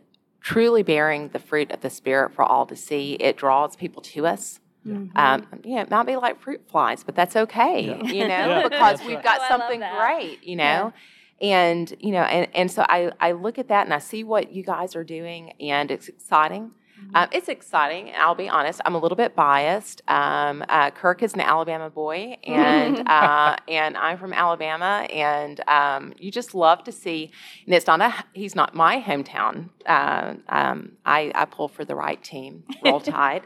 truly 0.47 0.81
bearing 0.81 1.27
the 1.29 1.39
fruit 1.39 1.69
of 1.71 1.81
the 1.81 1.89
Spirit 1.89 2.33
for 2.33 2.41
all 2.43 2.65
to 2.65 2.75
see, 2.75 3.15
it 3.15 3.35
draws 3.35 3.75
people 3.75 4.01
to 4.01 4.25
us. 4.25 4.61
Mm-hmm. 4.87 5.17
Um, 5.17 5.45
you 5.65 5.75
know, 5.75 5.81
it 5.81 5.89
might 5.91 6.05
be 6.05 6.15
like 6.15 6.39
fruit 6.39 6.61
flies, 6.71 7.03
but 7.03 7.15
that's 7.15 7.35
okay, 7.35 7.81
Yeah. 7.87 8.03
you 8.03 8.27
know, 8.29 8.47
Yeah, 8.61 8.63
because 8.69 9.03
we've 9.05 9.21
got 9.21 9.39
Oh, 9.41 9.45
something 9.49 9.81
that. 9.81 9.97
great, 9.97 10.41
you 10.45 10.55
know. 10.55 10.93
And 11.41 11.93
you 11.99 12.11
know, 12.13 12.21
and, 12.21 12.47
and 12.55 12.71
so 12.71 12.83
I, 12.87 13.11
I 13.19 13.33
look 13.33 13.59
at 13.59 13.67
that 13.67 13.85
and 13.85 13.93
I 13.93 13.99
see 13.99 14.23
what 14.23 14.53
you 14.53 14.63
guys 14.63 14.95
are 14.95 15.03
doing, 15.03 15.51
and 15.59 15.91
it's 15.91 16.07
exciting. 16.07 16.71
Um, 17.13 17.29
it's 17.31 17.47
exciting, 17.47 18.09
and 18.09 18.21
I'll 18.21 18.35
be 18.35 18.49
honest, 18.49 18.81
I'm 18.85 18.95
a 18.95 18.99
little 18.99 19.15
bit 19.15 19.35
biased. 19.35 20.01
Um, 20.07 20.63
uh, 20.67 20.91
Kirk 20.91 21.23
is 21.23 21.33
an 21.33 21.41
Alabama 21.41 21.89
boy, 21.89 22.37
and 22.43 22.99
uh, 23.07 23.55
and 23.67 23.97
I'm 23.97 24.17
from 24.17 24.33
Alabama, 24.33 25.07
and 25.11 25.59
um, 25.67 26.13
you 26.17 26.31
just 26.31 26.53
love 26.53 26.83
to 26.85 26.91
see. 26.91 27.31
And 27.65 27.73
it's 27.73 27.87
not 27.87 28.01
a 28.01 28.13
he's 28.33 28.55
not 28.55 28.75
my 28.75 29.01
hometown. 29.01 29.69
Uh, 29.85 30.35
um, 30.49 30.93
I 31.05 31.31
I 31.33 31.45
pull 31.45 31.67
for 31.67 31.85
the 31.85 31.95
right 31.95 32.21
team. 32.23 32.63
Roll 32.83 32.99
Tide. 33.01 33.43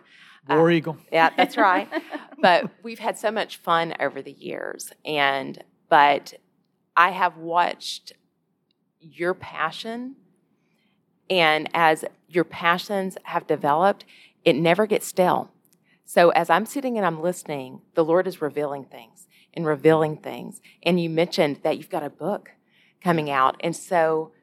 War 0.49 0.71
Eagle. 0.71 0.97
Yeah, 1.11 1.29
that's 1.35 1.57
right. 1.57 1.87
but 2.41 2.69
we've 2.83 2.99
had 2.99 3.17
so 3.17 3.31
much 3.31 3.57
fun 3.57 3.93
over 3.99 4.21
the 4.21 4.31
years. 4.31 4.91
And, 5.05 5.63
but 5.89 6.33
I 6.95 7.11
have 7.11 7.37
watched 7.37 8.13
your 8.99 9.33
passion. 9.33 10.15
And 11.31 11.69
as 11.73 12.03
your 12.27 12.43
passions 12.43 13.17
have 13.23 13.47
developed, 13.47 14.03
it 14.43 14.53
never 14.53 14.85
gets 14.85 15.07
stale. 15.07 15.49
So 16.03 16.29
as 16.31 16.49
I'm 16.49 16.65
sitting 16.65 16.97
and 16.97 17.05
I'm 17.05 17.21
listening, 17.21 17.81
the 17.95 18.03
Lord 18.03 18.27
is 18.27 18.41
revealing 18.41 18.83
things 18.83 19.27
and 19.53 19.65
revealing 19.65 20.17
things. 20.17 20.59
And 20.83 20.99
you 20.99 21.09
mentioned 21.09 21.61
that 21.63 21.77
you've 21.77 21.89
got 21.89 22.03
a 22.03 22.09
book 22.09 22.51
coming 23.01 23.31
out. 23.31 23.55
And 23.61 23.73
so 23.75 24.33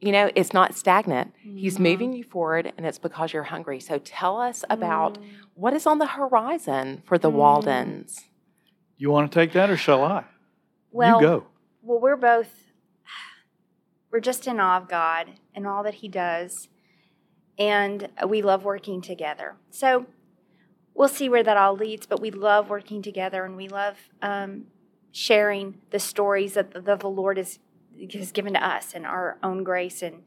you 0.00 0.12
know, 0.12 0.30
it's 0.36 0.52
not 0.52 0.76
stagnant. 0.76 1.34
He's 1.42 1.76
Mhm. 1.76 1.80
moving 1.80 2.12
you 2.12 2.22
forward, 2.22 2.72
and 2.76 2.86
it's 2.86 3.00
because 3.00 3.32
you're 3.32 3.42
hungry. 3.42 3.80
So 3.80 3.98
tell 3.98 4.40
us 4.40 4.64
about 4.70 5.18
Mm. 5.18 5.24
what 5.54 5.74
is 5.74 5.88
on 5.88 5.98
the 5.98 6.06
horizon 6.06 7.02
for 7.04 7.18
the 7.18 7.28
Mm. 7.28 7.34
Waldens. 7.34 8.20
You 8.96 9.10
want 9.10 9.32
to 9.32 9.36
take 9.40 9.50
that 9.54 9.68
or 9.70 9.76
shall 9.76 10.04
I? 10.04 10.22
Well, 10.92 11.20
you 11.20 11.26
go. 11.26 11.46
well, 11.82 11.98
we're 11.98 12.14
both 12.14 12.67
we're 14.10 14.20
just 14.20 14.46
in 14.46 14.60
awe 14.60 14.78
of 14.78 14.88
God 14.88 15.32
and 15.54 15.66
all 15.66 15.82
that 15.82 15.94
He 15.94 16.08
does, 16.08 16.68
and 17.58 18.08
we 18.26 18.42
love 18.42 18.64
working 18.64 19.00
together. 19.00 19.56
So 19.70 20.06
we'll 20.94 21.08
see 21.08 21.28
where 21.28 21.42
that 21.42 21.56
all 21.56 21.74
leads, 21.74 22.06
but 22.06 22.20
we 22.20 22.30
love 22.30 22.70
working 22.70 23.02
together, 23.02 23.44
and 23.44 23.56
we 23.56 23.68
love 23.68 23.96
um, 24.22 24.66
sharing 25.12 25.78
the 25.90 25.98
stories 25.98 26.54
that 26.54 26.72
the, 26.72 26.80
that 26.80 27.00
the 27.00 27.08
Lord 27.08 27.36
has 27.36 27.58
has 28.12 28.30
given 28.30 28.54
to 28.54 28.64
us 28.64 28.92
and 28.94 29.06
our 29.06 29.38
own 29.42 29.64
grace 29.64 30.02
and. 30.02 30.22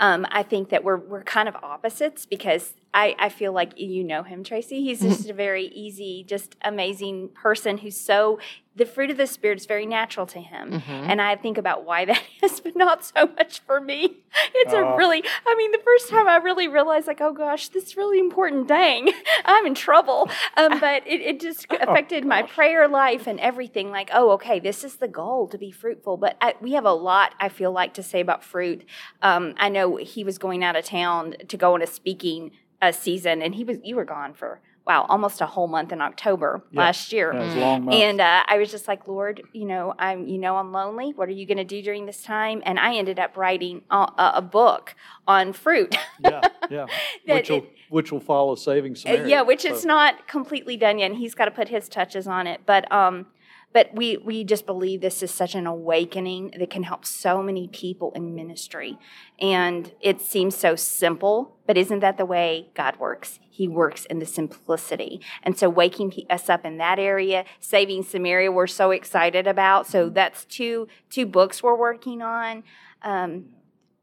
Um, 0.00 0.28
I 0.30 0.44
think 0.44 0.68
that 0.68 0.84
we're 0.84 0.96
we're 0.96 1.24
kind 1.24 1.48
of 1.48 1.56
opposites 1.56 2.24
because 2.24 2.74
I, 2.94 3.16
I 3.18 3.28
feel 3.28 3.52
like 3.52 3.78
you 3.78 4.04
know 4.04 4.22
him, 4.22 4.44
Tracy. 4.44 4.82
He's 4.82 5.00
just 5.02 5.28
a 5.28 5.32
very 5.32 5.66
easy, 5.66 6.24
just 6.26 6.54
amazing 6.62 7.30
person 7.30 7.78
who's 7.78 8.00
so 8.00 8.38
the 8.76 8.86
fruit 8.86 9.10
of 9.10 9.16
the 9.16 9.26
spirit 9.26 9.58
is 9.58 9.66
very 9.66 9.86
natural 9.86 10.24
to 10.26 10.38
him. 10.40 10.70
Mhm. 10.70 11.08
And 11.08 11.20
I 11.20 11.34
think 11.34 11.58
about 11.58 11.84
why 11.84 12.04
that 12.04 12.22
is, 12.42 12.60
but 12.60 12.76
not 12.76 13.04
so 13.04 13.26
much 13.36 13.58
for 13.60 13.80
me. 13.80 14.18
It's 14.54 14.72
Uh. 14.72 14.84
a 14.84 14.96
really, 14.96 15.24
I 15.46 15.54
mean, 15.56 15.72
the 15.72 15.80
first 15.84 16.08
time 16.08 16.28
I 16.28 16.36
really 16.36 16.68
realized, 16.68 17.08
like, 17.08 17.20
oh 17.20 17.32
gosh, 17.32 17.68
this 17.68 17.84
is 17.86 17.96
really 17.96 18.20
important. 18.20 18.68
Dang, 18.68 19.10
I'm 19.44 19.66
in 19.66 19.74
trouble. 19.74 20.28
Um, 20.56 20.78
but 20.80 21.04
it, 21.06 21.20
it 21.20 21.40
just 21.40 21.66
affected 21.70 22.24
my 22.24 22.42
prayer 22.42 22.86
life 22.86 23.26
and 23.26 23.40
everything. 23.40 23.90
Like, 23.90 24.10
oh, 24.12 24.30
okay, 24.32 24.60
this 24.60 24.84
is 24.84 24.96
the 24.96 25.08
goal 25.08 25.48
to 25.48 25.58
be 25.58 25.72
fruitful. 25.72 26.16
But 26.16 26.36
I, 26.40 26.54
we 26.60 26.72
have 26.72 26.84
a 26.84 26.92
lot, 26.92 27.34
I 27.40 27.48
feel 27.48 27.72
like, 27.72 27.94
to 27.94 28.02
say 28.02 28.20
about 28.20 28.44
fruit. 28.44 28.84
Um, 29.22 29.54
I 29.58 29.68
know 29.70 29.96
he 29.96 30.22
was 30.22 30.38
going 30.38 30.62
out 30.62 30.76
of 30.76 30.84
town 30.84 31.34
to 31.48 31.56
go 31.56 31.74
on 31.74 31.82
a 31.82 31.86
speaking 31.86 32.52
uh, 32.80 32.92
season, 32.92 33.42
and 33.42 33.56
he 33.56 33.64
was, 33.64 33.78
you 33.82 33.96
were 33.96 34.04
gone 34.04 34.34
for, 34.34 34.60
wow, 34.88 35.04
almost 35.10 35.42
a 35.42 35.46
whole 35.46 35.68
month 35.68 35.92
in 35.92 36.00
October 36.00 36.62
Yeah. 36.72 36.80
last 36.80 37.12
year. 37.12 37.30
That 37.32 37.42
was 37.44 37.54
a 37.54 37.58
long 37.58 37.84
month. 37.84 37.94
And 37.98 38.20
uh, 38.22 38.42
I 38.48 38.56
was 38.56 38.70
just 38.70 38.88
like, 38.88 39.06
Lord, 39.06 39.42
you 39.52 39.66
know, 39.66 39.94
I'm, 39.98 40.26
you 40.26 40.38
know, 40.38 40.56
I'm 40.56 40.72
lonely. 40.72 41.12
What 41.14 41.28
are 41.28 41.32
you 41.32 41.44
going 41.46 41.58
to 41.58 41.64
do 41.64 41.82
during 41.82 42.06
this 42.06 42.22
time? 42.22 42.62
And 42.64 42.78
I 42.78 42.94
ended 42.96 43.18
up 43.18 43.36
writing 43.36 43.82
a, 43.90 44.10
a 44.36 44.42
book 44.42 44.94
on 45.26 45.52
fruit. 45.52 45.94
yeah, 46.20 46.40
yeah. 46.70 46.86
Which 47.26 47.50
will 47.50 47.58
it- 47.58 47.72
which 47.90 48.12
will 48.12 48.20
follow 48.20 48.54
Saving 48.54 48.92
Uh, 48.92 48.96
Samaria. 48.96 49.26
yeah, 49.28 49.40
which 49.42 49.62
So- 49.62 49.72
is 49.72 49.84
not 49.84 50.26
completely 50.28 50.76
done 50.76 50.98
yet. 50.98 51.10
And 51.10 51.18
he's 51.18 51.34
got 51.34 51.46
to 51.46 51.50
put 51.50 51.68
his 51.68 51.88
touches 51.88 52.26
on 52.26 52.46
it. 52.46 52.60
But 52.66 52.90
um, 52.92 53.26
but 53.72 53.94
we 53.94 54.16
we 54.16 54.44
just 54.44 54.66
believe 54.66 55.00
this 55.00 55.22
is 55.22 55.30
such 55.30 55.54
an 55.54 55.66
awakening 55.66 56.54
that 56.58 56.70
can 56.70 56.84
help 56.84 57.04
so 57.04 57.42
many 57.42 57.68
people 57.68 58.12
in 58.14 58.34
ministry. 58.34 58.98
And 59.38 59.92
it 60.00 60.20
seems 60.20 60.56
so 60.56 60.74
simple, 60.76 61.56
but 61.66 61.76
isn't 61.76 62.00
that 62.00 62.16
the 62.16 62.24
way 62.24 62.70
God 62.74 62.98
works? 62.98 63.38
He 63.50 63.68
works 63.68 64.04
in 64.06 64.20
the 64.20 64.26
simplicity. 64.26 65.20
And 65.42 65.58
so 65.58 65.68
waking 65.68 66.12
us 66.30 66.48
up 66.48 66.64
in 66.64 66.78
that 66.78 66.98
area, 66.98 67.44
saving 67.60 68.04
Samaria, 68.04 68.50
we're 68.52 68.66
so 68.66 68.90
excited 68.90 69.46
about. 69.46 69.86
So 69.86 70.08
that's 70.08 70.44
two 70.44 70.88
two 71.10 71.26
books 71.26 71.62
we're 71.62 71.76
working 71.76 72.22
on. 72.22 72.62
Um, 73.02 73.50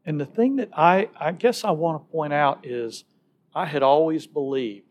And 0.04 0.20
the 0.20 0.26
thing 0.26 0.56
that 0.56 0.70
I, 0.72 1.08
I 1.18 1.32
guess 1.32 1.64
I 1.64 1.72
want 1.72 2.00
to 2.00 2.12
point 2.12 2.32
out 2.32 2.64
is 2.64 3.04
I 3.54 3.66
had 3.66 3.82
always 3.82 4.26
believed 4.26 4.85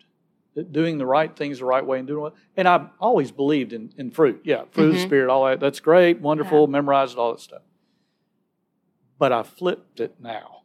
doing 0.64 0.98
the 0.98 1.06
right 1.06 1.36
things 1.36 1.60
the 1.60 1.66
right 1.66 1.86
way 1.86 2.00
and 2.00 2.08
doing 2.08 2.22
what, 2.22 2.34
and 2.56 2.68
I've 2.68 2.88
always 3.00 3.32
believed 3.32 3.74
in, 3.74 3.94
in 3.98 4.12
fruit. 4.12 4.42
Yeah, 4.46 4.64
fruit 4.72 4.90
of 4.90 4.94
the. 4.96 5.00
Spirit, 5.02 5.30
all 5.30 5.46
that. 5.46 5.60
That's 5.60 5.80
great, 5.80 6.22
wonderful, 6.22 6.68
memorized 6.68 7.18
all 7.18 7.34
that 7.34 7.42
stuff. 7.42 7.62
But 9.18 9.32
I 9.32 9.44
flipped 9.44 10.00
it 10.00 10.16
now. 10.20 10.62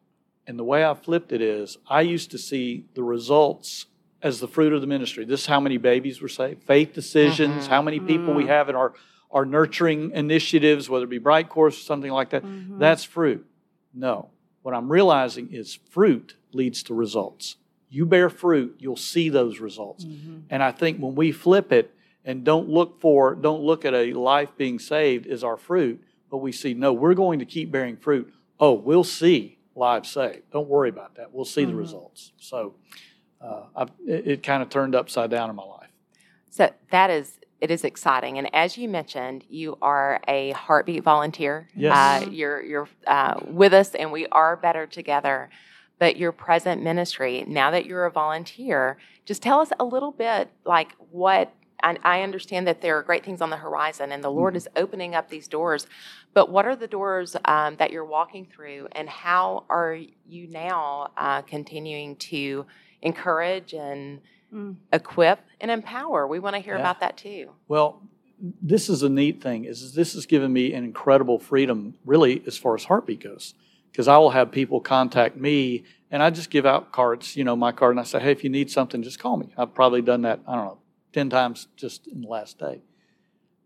And 0.47 0.59
the 0.59 0.65
way 0.65 0.85
I 0.85 0.95
flipped 0.95 1.33
it 1.33 1.41
is 1.41 1.77
I 1.89 2.01
used 2.01 2.31
to 2.33 2.39
see 2.39 2.87
the 2.95 3.03
results 3.03 3.87
as 4.23 4.41
the 4.41 4.49
fruit 4.49 4.73
of 4.73 4.81
the 4.81 4.87
ministry. 4.87 5.25
This 5.25 5.41
is 5.43 5.47
how 5.47 5.61
many 5.61 5.77
babies 5.77 6.21
were 6.21 6.29
saved, 6.29 6.65
faith 6.65 6.93
decisions, 6.93 7.67
Mhm. 7.67 7.71
how 7.71 7.83
many 7.83 8.01
people 8.01 8.35
we 8.35 8.45
Mm. 8.45 8.49
have 8.49 8.69
in 8.69 8.75
our, 8.75 8.93
our 9.31 9.47
nurturing 9.47 10.11
initiatives, 10.11 10.91
whether 10.91 11.05
it 11.05 11.09
be 11.11 11.21
BrightCourse 11.21 11.69
or 11.69 11.71
something 11.73 12.11
like 12.11 12.31
that. 12.31 12.43
Mhm. 12.45 12.79
That's 12.79 13.05
fruit. 13.05 13.47
No. 13.95 14.31
What 14.63 14.75
I'm 14.75 14.91
realizing 14.93 15.53
is 15.53 15.75
fruit 15.75 16.37
leads 16.53 16.83
to 16.85 16.95
results. 16.95 17.57
You 17.91 18.07
bear 18.07 18.31
fruit, 18.31 18.77
you'll 18.79 18.97
see 18.97 19.29
those 19.29 19.59
results. 19.61 20.05
Mhm. 20.05 20.43
And 20.49 20.63
I 20.63 20.71
think 20.71 20.99
when 20.99 21.15
we 21.17 21.33
flip 21.33 21.73
it 21.73 21.93
and 22.25 22.45
don't 22.45 22.69
look 22.69 23.01
for, 23.01 23.35
don't 23.35 23.63
look 23.63 23.85
at 23.85 23.95
a 23.95 24.13
life 24.13 24.51
being 24.57 24.79
saved 24.79 25.27
as 25.27 25.43
our 25.43 25.57
fruit, 25.57 26.01
but 26.31 26.39
we 26.39 26.53
see, 26.53 26.73
no, 26.73 26.93
we're 26.93 27.15
going 27.15 27.41
to 27.41 27.45
keep 27.45 27.71
bearing 27.73 27.97
fruit. 27.97 28.33
Oh, 28.61 28.73
we'll 28.75 29.05
see 29.05 29.59
lives 29.75 30.11
saved. 30.11 30.43
Don't 30.53 30.69
worry 30.69 30.89
about 30.89 31.17
that. 31.17 31.33
We'll 31.33 31.45
see 31.45 31.65
the 31.65 31.73
Mhm. 31.73 31.79
results. 31.79 32.33
So 32.39 32.75
uh, 33.41 33.65
I've, 33.75 33.91
it, 34.07 34.27
it 34.29 34.43
kind 34.43 34.63
of 34.63 34.69
turned 34.69 34.95
upside 34.95 35.31
down 35.31 35.49
in 35.51 35.57
my 35.57 35.65
life. 35.65 35.89
So 36.51 36.71
that 36.91 37.11
is 37.11 37.39
it 37.61 37.71
is 37.71 37.85
exciting, 37.85 38.39
and 38.39 38.49
as 38.55 38.79
you 38.79 38.89
mentioned, 38.89 39.45
you 39.51 39.77
are 39.83 40.19
a 40.27 40.51
heartbeat 40.53 41.03
volunteer. 41.05 41.69
Yes. 41.77 42.25
Uh, 42.27 42.31
you're 42.31 42.63
you're 42.63 42.89
uh, 43.07 43.39
with 43.47 43.75
us, 43.75 43.95
and 43.95 44.11
we 44.13 44.27
are 44.29 44.57
better 44.57 44.87
together. 44.87 45.51
But 46.01 46.17
your 46.17 46.33
present 46.33 46.83
ministry, 46.83 47.45
now 47.47 47.71
that 47.71 47.85
you're 47.87 48.07
a 48.07 48.11
volunteer, 48.11 48.97
just 49.27 49.43
tell 49.43 49.61
us 49.61 49.71
a 49.79 49.85
little 49.85 50.11
bit, 50.11 50.51
like 50.65 50.93
what. 51.11 51.53
I, 51.83 51.97
I 52.05 52.23
understand 52.23 52.67
that 52.67 52.83
there 52.83 52.99
are 52.99 53.03
great 53.03 53.25
things 53.25 53.41
on 53.41 53.49
the 53.49 53.57
horizon, 53.57 54.13
and 54.13 54.23
the 54.23 54.29
Lord 54.31 54.53
Mhm. 54.53 54.57
is 54.59 54.69
opening 54.77 55.15
up 55.15 55.31
these 55.31 55.49
doors. 55.49 55.87
But 56.35 56.51
what 56.51 56.67
are 56.67 56.77
the 56.77 56.87
doors 56.87 57.37
um, 57.47 57.77
that 57.77 57.91
you're 57.91 58.05
walking 58.05 58.45
through, 58.47 58.89
and 58.93 59.09
how 59.09 59.65
are 59.71 59.95
you 60.27 60.47
now 60.49 61.11
uh, 61.17 61.41
continuing 61.43 62.17
to 62.17 62.67
encourage 63.03 63.73
and 63.75 64.21
Mm. 64.53 64.77
equip 64.93 65.39
and 65.61 65.71
empower. 65.71 66.27
We 66.27 66.39
want 66.41 66.57
to 66.57 66.61
hear 66.61 66.75
Yeah. 66.75 66.81
about 66.81 67.01
that 67.01 67.17
too. 67.17 67.51
Well, 67.69 68.03
this 68.61 68.89
is 68.91 69.03
a 69.03 69.09
neat 69.09 69.41
thing. 69.43 69.65
Is 69.65 69.95
this 69.95 70.15
has 70.15 70.27
given 70.27 70.53
me 70.53 70.73
an 70.75 70.83
incredible 70.85 71.39
freedom, 71.39 71.95
really, 72.05 72.43
as 72.47 72.57
far 72.59 72.75
as 72.75 72.85
heartbeat 72.85 73.21
goes, 73.21 73.55
because 73.91 74.09
I 74.09 74.17
will 74.19 74.31
have 74.31 74.51
people 74.51 74.81
contact 74.81 75.37
me, 75.37 75.85
and 76.11 76.23
I 76.23 76.31
just 76.31 76.51
give 76.51 76.67
out 76.67 76.93
cards, 76.93 77.37
you 77.37 77.45
know, 77.45 77.57
my 77.57 77.73
card, 77.73 77.93
and 77.93 78.01
I 78.01 78.05
say, 78.05 78.21
hey, 78.21 78.33
if 78.33 78.43
you 78.45 78.51
need 78.51 78.71
something, 78.71 79.03
just 79.03 79.19
call 79.19 79.37
me. 79.37 79.53
I've 79.57 79.75
probably 79.75 80.03
done 80.03 80.23
that, 80.23 80.41
I 80.47 80.57
don't 80.57 80.65
know, 80.65 80.79
ten 81.13 81.31
times 81.31 81.69
just 81.77 82.07
in 82.07 82.23
the 82.23 82.29
last 82.29 82.59
day, 82.59 82.83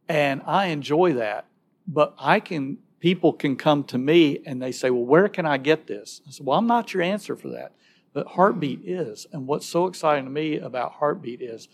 and 0.08 0.42
I 0.46 0.66
enjoy 0.66 1.14
that. 1.14 1.46
But 1.86 2.14
I 2.18 2.40
can, 2.40 2.78
people 3.00 3.32
can 3.34 3.56
come 3.56 3.84
to 3.84 3.98
me 3.98 4.40
and 4.46 4.62
they 4.62 4.72
say, 4.72 4.88
well, 4.88 5.04
where 5.04 5.28
can 5.28 5.44
I 5.44 5.58
get 5.58 5.86
this? 5.86 6.22
I 6.26 6.30
said, 6.30 6.46
well, 6.46 6.58
I'm 6.58 6.66
not 6.66 6.94
your 6.94 7.02
answer 7.02 7.36
for 7.36 7.48
that, 7.48 7.72
but 8.14 8.26
Heartbeat 8.28 8.80
is. 8.84 9.26
And 9.32 9.46
what's 9.46 9.66
so 9.66 9.86
exciting 9.86 10.24
to 10.24 10.30
me 10.30 10.58
about 10.58 10.92
Heartbeat 10.92 11.42
is, 11.42 11.68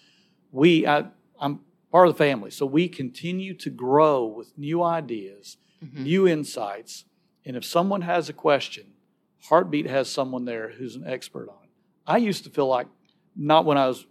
we, 0.50 0.84
I, 0.84 1.04
I'm 1.38 1.60
part 1.92 2.08
of 2.08 2.14
the 2.14 2.18
family. 2.18 2.50
So 2.50 2.66
we 2.66 2.88
continue 2.88 3.54
to 3.54 3.70
grow 3.70 4.24
with 4.24 4.56
new 4.58 4.82
ideas, 4.82 5.56
Mm-hmm. 5.82 6.02
new 6.02 6.28
insights. 6.28 7.06
And 7.44 7.56
if 7.56 7.64
someone 7.64 8.02
has 8.02 8.28
a 8.28 8.32
question, 8.32 8.86
Heartbeat 9.44 9.86
has 9.86 10.10
someone 10.10 10.44
there 10.44 10.68
who's 10.70 10.96
an 10.96 11.06
expert 11.06 11.48
on 11.48 11.64
it. 11.64 11.70
I 12.06 12.18
used 12.18 12.44
to 12.44 12.50
feel 12.50 12.66
like, 12.66 12.86
not 13.36 13.64
when 13.64 13.78
I 13.78 13.88
was, 13.88 14.06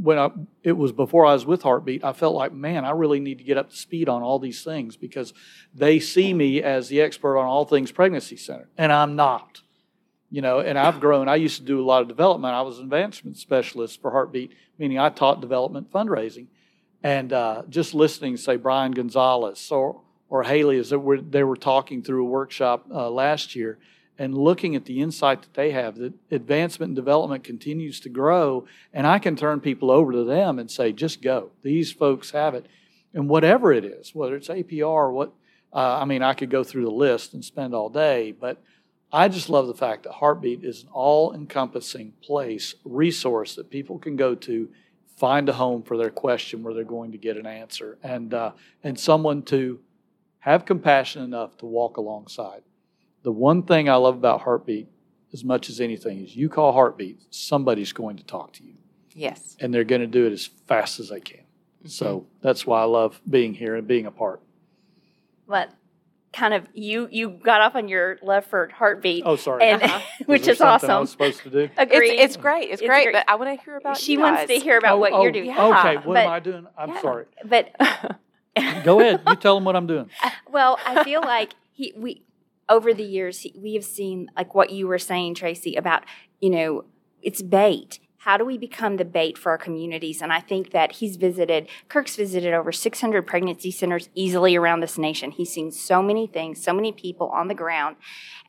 when 0.00 0.18
I, 0.18 0.30
it 0.62 0.72
was 0.72 0.92
before 0.92 1.26
I 1.26 1.34
was 1.34 1.44
with 1.44 1.62
Heartbeat, 1.62 2.04
I 2.04 2.12
felt 2.12 2.34
like, 2.34 2.52
man, 2.52 2.84
I 2.84 2.90
really 2.90 3.20
need 3.20 3.38
to 3.38 3.44
get 3.44 3.58
up 3.58 3.70
to 3.70 3.76
speed 3.76 4.08
on 4.08 4.22
all 4.22 4.38
these 4.38 4.62
things 4.62 4.96
because 4.96 5.34
they 5.74 5.98
see 6.00 6.32
me 6.32 6.62
as 6.62 6.88
the 6.88 7.00
expert 7.00 7.38
on 7.38 7.46
all 7.46 7.64
things 7.64 7.92
pregnancy 7.92 8.36
center, 8.36 8.68
and 8.78 8.92
I'm 8.92 9.16
not. 9.16 9.60
You 10.30 10.42
know, 10.42 10.58
and 10.58 10.76
I've 10.76 10.98
grown. 10.98 11.28
I 11.28 11.36
used 11.36 11.58
to 11.58 11.64
do 11.64 11.80
a 11.80 11.84
lot 11.84 12.02
of 12.02 12.08
development. 12.08 12.54
I 12.54 12.62
was 12.62 12.78
an 12.78 12.84
advancement 12.84 13.36
specialist 13.36 14.00
for 14.00 14.10
Heartbeat, 14.10 14.52
meaning 14.78 14.98
I 14.98 15.08
taught 15.10 15.40
development 15.40 15.92
fundraising. 15.92 16.46
And 17.04 17.32
uh, 17.32 17.62
just 17.68 17.94
listening, 17.94 18.36
say 18.36 18.56
Brian 18.56 18.92
Gonzalez 18.92 19.70
or 19.70 20.00
or 20.28 20.42
Haley, 20.42 20.78
as 20.78 20.90
they 20.90 20.96
were, 20.96 21.20
they 21.20 21.44
were 21.44 21.56
talking 21.56 22.02
through 22.02 22.26
a 22.26 22.28
workshop 22.28 22.86
uh, 22.90 23.10
last 23.10 23.54
year, 23.54 23.78
and 24.18 24.36
looking 24.36 24.76
at 24.76 24.84
the 24.84 25.00
insight 25.00 25.42
that 25.42 25.54
they 25.54 25.72
have, 25.72 25.96
that 25.96 26.14
advancement 26.30 26.90
and 26.90 26.96
development 26.96 27.44
continues 27.44 28.00
to 28.00 28.08
grow, 28.08 28.66
and 28.92 29.06
I 29.06 29.18
can 29.18 29.36
turn 29.36 29.60
people 29.60 29.90
over 29.90 30.12
to 30.12 30.24
them 30.24 30.58
and 30.58 30.70
say, 30.70 30.92
just 30.92 31.20
go. 31.20 31.50
These 31.62 31.92
folks 31.92 32.30
have 32.30 32.54
it, 32.54 32.66
and 33.12 33.28
whatever 33.28 33.72
it 33.72 33.84
is, 33.84 34.14
whether 34.14 34.36
it's 34.36 34.48
APR, 34.48 35.12
what 35.12 35.32
uh, 35.72 35.98
I 36.00 36.04
mean, 36.04 36.22
I 36.22 36.34
could 36.34 36.50
go 36.50 36.62
through 36.62 36.84
the 36.84 36.90
list 36.90 37.34
and 37.34 37.44
spend 37.44 37.74
all 37.74 37.88
day, 37.88 38.30
but 38.30 38.62
I 39.12 39.28
just 39.28 39.48
love 39.48 39.66
the 39.66 39.74
fact 39.74 40.04
that 40.04 40.12
Heartbeat 40.12 40.64
is 40.64 40.84
an 40.84 40.88
all-encompassing 40.92 42.12
place, 42.22 42.76
resource 42.84 43.56
that 43.56 43.70
people 43.70 43.98
can 43.98 44.14
go 44.14 44.36
to, 44.36 44.68
find 45.16 45.48
a 45.48 45.52
home 45.52 45.82
for 45.82 45.96
their 45.96 46.10
question 46.10 46.62
where 46.62 46.74
they're 46.74 46.84
going 46.84 47.12
to 47.12 47.18
get 47.18 47.36
an 47.36 47.46
answer, 47.46 47.98
and 48.02 48.34
uh, 48.34 48.52
and 48.82 48.98
someone 48.98 49.42
to 49.42 49.80
have 50.44 50.66
compassion 50.66 51.22
enough 51.22 51.56
to 51.56 51.64
walk 51.64 51.96
alongside. 51.96 52.60
The 53.22 53.32
one 53.32 53.62
thing 53.62 53.88
I 53.88 53.94
love 53.94 54.14
about 54.14 54.42
Heartbeat, 54.42 54.88
as 55.32 55.42
much 55.42 55.70
as 55.70 55.80
anything, 55.80 56.22
is 56.22 56.36
you 56.36 56.50
call 56.50 56.72
Heartbeat, 56.72 57.18
somebody's 57.30 57.94
going 57.94 58.18
to 58.18 58.24
talk 58.24 58.52
to 58.54 58.62
you, 58.62 58.74
Yes. 59.14 59.56
and 59.58 59.72
they're 59.72 59.84
going 59.84 60.02
to 60.02 60.06
do 60.06 60.26
it 60.26 60.32
as 60.34 60.44
fast 60.66 61.00
as 61.00 61.08
they 61.08 61.20
can. 61.20 61.40
So 61.86 62.26
that's 62.42 62.66
why 62.66 62.82
I 62.82 62.84
love 62.84 63.18
being 63.28 63.54
here 63.54 63.74
and 63.74 63.86
being 63.88 64.04
a 64.04 64.10
part. 64.10 64.42
But 65.48 65.70
kind 66.34 66.52
of 66.52 66.66
you 66.74 67.08
you 67.12 67.30
got 67.30 67.60
off 67.60 67.74
on 67.76 67.88
your 67.88 68.18
love 68.22 68.44
for 68.44 68.68
heartbeat. 68.68 69.22
Oh, 69.24 69.36
sorry. 69.36 69.64
And, 69.64 69.82
uh-huh. 69.82 70.00
which 70.26 70.46
is 70.48 70.60
awesome. 70.60 70.90
I 70.90 70.98
was 70.98 71.10
supposed 71.10 71.42
to 71.44 71.50
do. 71.50 71.70
Agreed. 71.78 72.14
It's, 72.18 72.34
it's 72.34 72.36
great. 72.36 72.70
It's, 72.70 72.82
It's 72.82 72.88
great, 72.88 73.04
great. 73.04 73.12
but 73.14 73.28
I 73.28 73.36
want 73.36 73.58
to 73.58 73.64
hear 73.64 73.76
about 73.76 73.96
she 73.98 74.12
you 74.12 74.20
wants 74.20 74.46
to 74.46 74.58
hear 74.58 74.76
about 74.78 74.94
Oh, 74.96 74.98
what 74.98 75.12
oh, 75.12 75.22
you're 75.22 75.32
doing. 75.32 75.46
Yeah. 75.46 75.66
Okay, 75.78 75.96
what 75.96 76.14
But- 76.14 76.24
am 76.26 76.32
I 76.32 76.40
doing? 76.40 76.66
I'm 76.76 76.88
yeah. 76.90 77.02
sorry. 77.02 77.24
But 77.44 77.70
Go 78.84 79.00
ahead. 79.00 79.22
You 79.26 79.36
tell 79.36 79.54
them 79.54 79.64
what 79.64 79.76
I'm 79.76 79.86
doing. 79.86 80.10
well, 80.50 80.78
I 80.84 81.04
feel 81.04 81.20
like 81.20 81.54
he 81.72 81.92
we 81.96 82.22
over 82.68 82.94
the 82.94 83.04
years 83.04 83.40
he, 83.40 83.54
we 83.56 83.74
have 83.74 83.84
seen 83.84 84.30
like 84.36 84.54
what 84.54 84.70
you 84.70 84.86
were 84.86 84.98
saying, 84.98 85.34
Tracie, 85.34 85.74
about 85.74 86.04
you 86.40 86.50
know 86.50 86.84
it's 87.22 87.42
bait. 87.42 88.00
How 88.18 88.38
do 88.38 88.44
we 88.46 88.56
become 88.56 88.96
the 88.96 89.04
bait 89.04 89.36
for 89.36 89.50
our 89.50 89.58
communities? 89.58 90.22
And 90.22 90.32
I 90.32 90.40
think 90.40 90.70
that 90.70 90.92
he's 90.92 91.16
visited, 91.16 91.68
Kirk's 91.90 92.16
visited 92.16 92.54
over 92.54 92.72
600 92.72 93.26
pregnancy 93.26 93.70
centers 93.70 94.08
easily 94.14 94.56
around 94.56 94.80
this 94.80 94.96
nation. 94.96 95.30
He's 95.30 95.52
seen 95.52 95.70
so 95.70 96.02
many 96.02 96.26
things, 96.26 96.62
so 96.62 96.72
many 96.72 96.90
people 96.90 97.28
on 97.28 97.48
the 97.48 97.54
ground. 97.54 97.96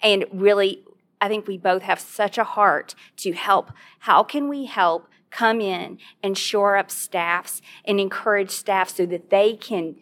And 0.02 0.24
really, 0.32 0.86
I 1.20 1.28
think 1.28 1.46
we 1.46 1.58
both 1.58 1.82
have 1.82 2.00
such 2.00 2.38
a 2.38 2.46
heart 2.46 2.96
to 3.18 3.34
help. 3.34 3.72
How 4.00 4.24
can 4.24 4.48
we 4.48 4.64
help 4.64 5.10
come 5.36 5.60
in 5.60 5.98
and 6.24 6.38
shore 6.38 6.78
up 6.78 6.90
staffs 6.90 7.62
and 7.84 8.00
encourage 8.00 8.52
staff 8.52 8.90
so 8.90 9.06
that 9.06 9.30
they 9.30 9.56
can 9.56 9.96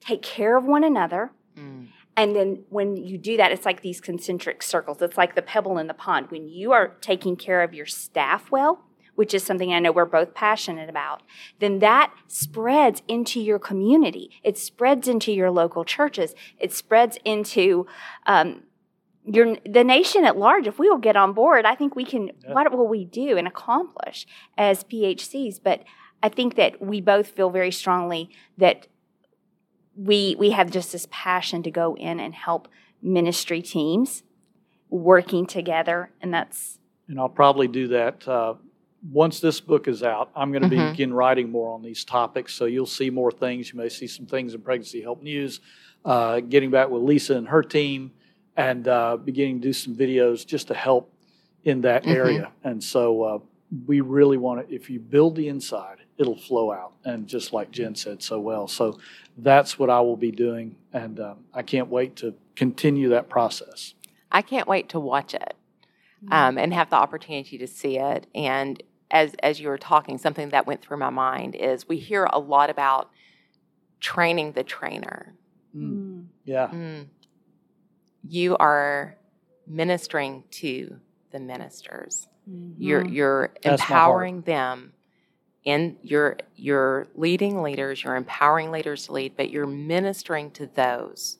take 0.00 0.22
care 0.22 0.56
of 0.56 0.64
one 0.64 0.84
another? 0.84 1.32
Mm. 1.56 1.88
And 2.16 2.34
then 2.34 2.64
when 2.68 2.96
you 2.96 3.18
do 3.18 3.36
that, 3.36 3.52
it's 3.52 3.64
like 3.64 3.82
these 3.82 4.00
concentric 4.00 4.62
circles. 4.62 5.00
It's 5.02 5.16
like 5.16 5.34
the 5.34 5.42
pebble 5.42 5.78
in 5.78 5.86
the 5.86 5.94
pond. 5.94 6.30
When 6.30 6.48
you 6.48 6.72
are 6.72 6.88
taking 7.00 7.36
care 7.36 7.62
of 7.62 7.74
your 7.74 7.86
staff 7.86 8.50
well, 8.50 8.84
which 9.14 9.34
is 9.34 9.42
something 9.42 9.72
I 9.72 9.80
know 9.80 9.92
we're 9.92 10.04
both 10.04 10.34
passionate 10.34 10.88
about, 10.88 11.22
then 11.58 11.80
that 11.80 12.12
spreads 12.26 13.02
into 13.06 13.40
your 13.40 13.58
community. 13.58 14.30
It 14.42 14.56
spreads 14.56 15.08
into 15.08 15.32
your 15.32 15.50
local 15.50 15.84
churches. 15.84 16.34
It 16.58 16.72
spreads 16.72 17.18
into 17.24 17.86
um, 18.26 18.62
your 19.30 19.56
the 19.64 19.84
nation 19.84 20.24
at 20.24 20.36
large. 20.36 20.66
If 20.66 20.78
we 20.78 20.88
will 20.88 20.98
get 20.98 21.16
on 21.16 21.32
board, 21.34 21.64
I 21.66 21.74
think 21.74 21.94
we 21.94 22.04
can. 22.04 22.28
Yeah. 22.42 22.52
What 22.52 22.72
will 22.72 22.88
we 22.88 23.04
do 23.04 23.36
and 23.36 23.46
accomplish 23.46 24.26
as 24.56 24.84
PHCs? 24.84 25.60
But 25.62 25.84
I 26.22 26.28
think 26.28 26.54
that 26.56 26.80
we 26.80 27.00
both 27.00 27.28
feel 27.28 27.50
very 27.50 27.70
strongly 27.70 28.30
that 28.56 28.86
we 29.96 30.36
we 30.38 30.50
have 30.50 30.70
just 30.70 30.92
this 30.92 31.06
passion 31.10 31.62
to 31.64 31.70
go 31.70 31.94
in 31.96 32.20
and 32.20 32.34
help 32.34 32.68
ministry 33.02 33.62
teams 33.62 34.22
working 34.90 35.46
together, 35.46 36.10
and 36.22 36.32
that's 36.32 36.78
And 37.08 37.18
I'll 37.20 37.28
probably 37.28 37.68
do 37.68 37.88
that 37.88 38.26
uh, 38.26 38.54
once 39.12 39.40
this 39.40 39.60
book 39.60 39.88
is 39.88 40.02
out. 40.02 40.30
I'm 40.34 40.50
going 40.52 40.68
to 40.68 40.68
Mhm. 40.76 40.90
begin 40.92 41.12
writing 41.14 41.50
more 41.50 41.70
on 41.72 41.82
these 41.82 42.04
topics, 42.04 42.54
so 42.54 42.64
you'll 42.64 42.86
see 42.86 43.10
more 43.10 43.30
things. 43.30 43.72
You 43.72 43.78
may 43.78 43.88
see 43.88 44.06
some 44.06 44.26
things 44.26 44.54
in 44.54 44.60
Pregnancy 44.62 45.02
Help 45.02 45.22
News, 45.22 45.60
uh, 46.04 46.40
getting 46.40 46.70
back 46.70 46.88
with 46.90 47.02
Lisa 47.02 47.36
and 47.36 47.48
her 47.48 47.62
team, 47.62 48.12
and 48.58 48.88
uh, 48.88 49.16
beginning 49.16 49.60
to 49.60 49.68
do 49.68 49.72
some 49.72 49.94
videos 49.94 50.44
just 50.44 50.66
to 50.68 50.74
help 50.74 51.10
in 51.64 51.80
that 51.82 52.02
Mhm. 52.02 52.14
area. 52.14 52.52
And 52.64 52.82
so 52.82 53.22
uh, 53.22 53.38
we 53.86 54.00
really 54.00 54.36
want 54.36 54.68
to, 54.68 54.74
if 54.74 54.90
you 54.90 54.98
build 54.98 55.36
the 55.36 55.48
inside, 55.48 55.98
it'll 56.18 56.36
flow 56.36 56.72
out. 56.72 56.92
And 57.04 57.26
just 57.28 57.52
like 57.52 57.70
Jenn 57.70 57.94
said 57.94 58.20
so 58.22 58.40
well. 58.40 58.66
So 58.66 58.98
that's 59.36 59.78
what 59.78 59.88
I 59.90 60.00
will 60.00 60.16
be 60.16 60.32
doing. 60.32 60.74
And 60.92 61.20
um, 61.20 61.44
I 61.54 61.62
can't 61.62 61.88
wait 61.88 62.16
to 62.16 62.34
continue 62.56 63.08
that 63.10 63.28
process. 63.28 63.94
I 64.32 64.42
can't 64.42 64.66
wait 64.66 64.88
to 64.90 65.00
watch 65.00 65.32
it 65.34 65.54
um, 66.30 66.58
and 66.58 66.74
have 66.74 66.90
the 66.90 66.96
opportunity 66.96 67.56
to 67.58 67.66
see 67.68 67.96
it. 67.98 68.26
And 68.34 68.82
as 69.10 69.34
as 69.42 69.60
you 69.60 69.68
were 69.68 69.78
talking, 69.78 70.18
something 70.18 70.48
that 70.50 70.66
went 70.66 70.82
through 70.82 70.98
my 70.98 71.10
mind 71.10 71.54
is 71.54 71.88
we 71.88 71.98
hear 71.98 72.24
a 72.24 72.38
lot 72.38 72.68
about 72.68 73.08
training 74.00 74.52
the 74.52 74.64
trainer. 74.64 75.34
Mm. 75.74 76.26
Yeah. 76.44 76.68
Mm. 76.68 77.06
You 78.22 78.56
are 78.58 79.16
ministering 79.66 80.44
to 80.52 80.98
the 81.32 81.40
ministers. 81.40 82.26
You're 82.78 83.06
you're 83.06 83.52
That's 83.62 83.82
empowering 83.82 84.40
them 84.42 84.92
and 85.66 85.96
you're 86.02 86.38
you're 86.56 87.06
leading 87.14 87.62
leaders, 87.62 88.02
you're 88.02 88.16
empowering 88.16 88.70
leaders 88.70 89.06
to 89.06 89.12
lead, 89.12 89.36
but 89.36 89.50
you're 89.50 89.66
ministering 89.66 90.50
to 90.52 90.66
those 90.66 91.38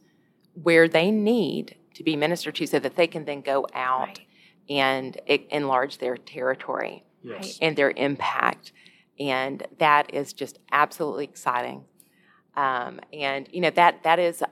where 0.54 0.88
they 0.88 1.10
need 1.10 1.76
to 1.94 2.02
be 2.02 2.16
ministered 2.16 2.54
to 2.56 2.66
so 2.66 2.78
that 2.78 2.96
they 2.96 3.06
can 3.06 3.24
then 3.24 3.40
go 3.40 3.66
out 3.74 4.08
Right. 4.18 4.26
and 4.68 5.16
enlarge 5.50 5.98
their 5.98 6.16
territory 6.16 7.04
Yes. 7.22 7.58
and 7.62 7.74
their 7.76 7.90
impact. 7.96 8.72
And 9.18 9.66
that 9.78 10.12
is 10.14 10.32
just 10.32 10.58
absolutely 10.70 11.24
exciting. 11.24 11.84
Um, 12.54 13.00
and 13.12 13.48
you 13.52 13.60
know 13.60 13.70
that 13.70 14.02
that 14.02 14.18
is 14.18 14.42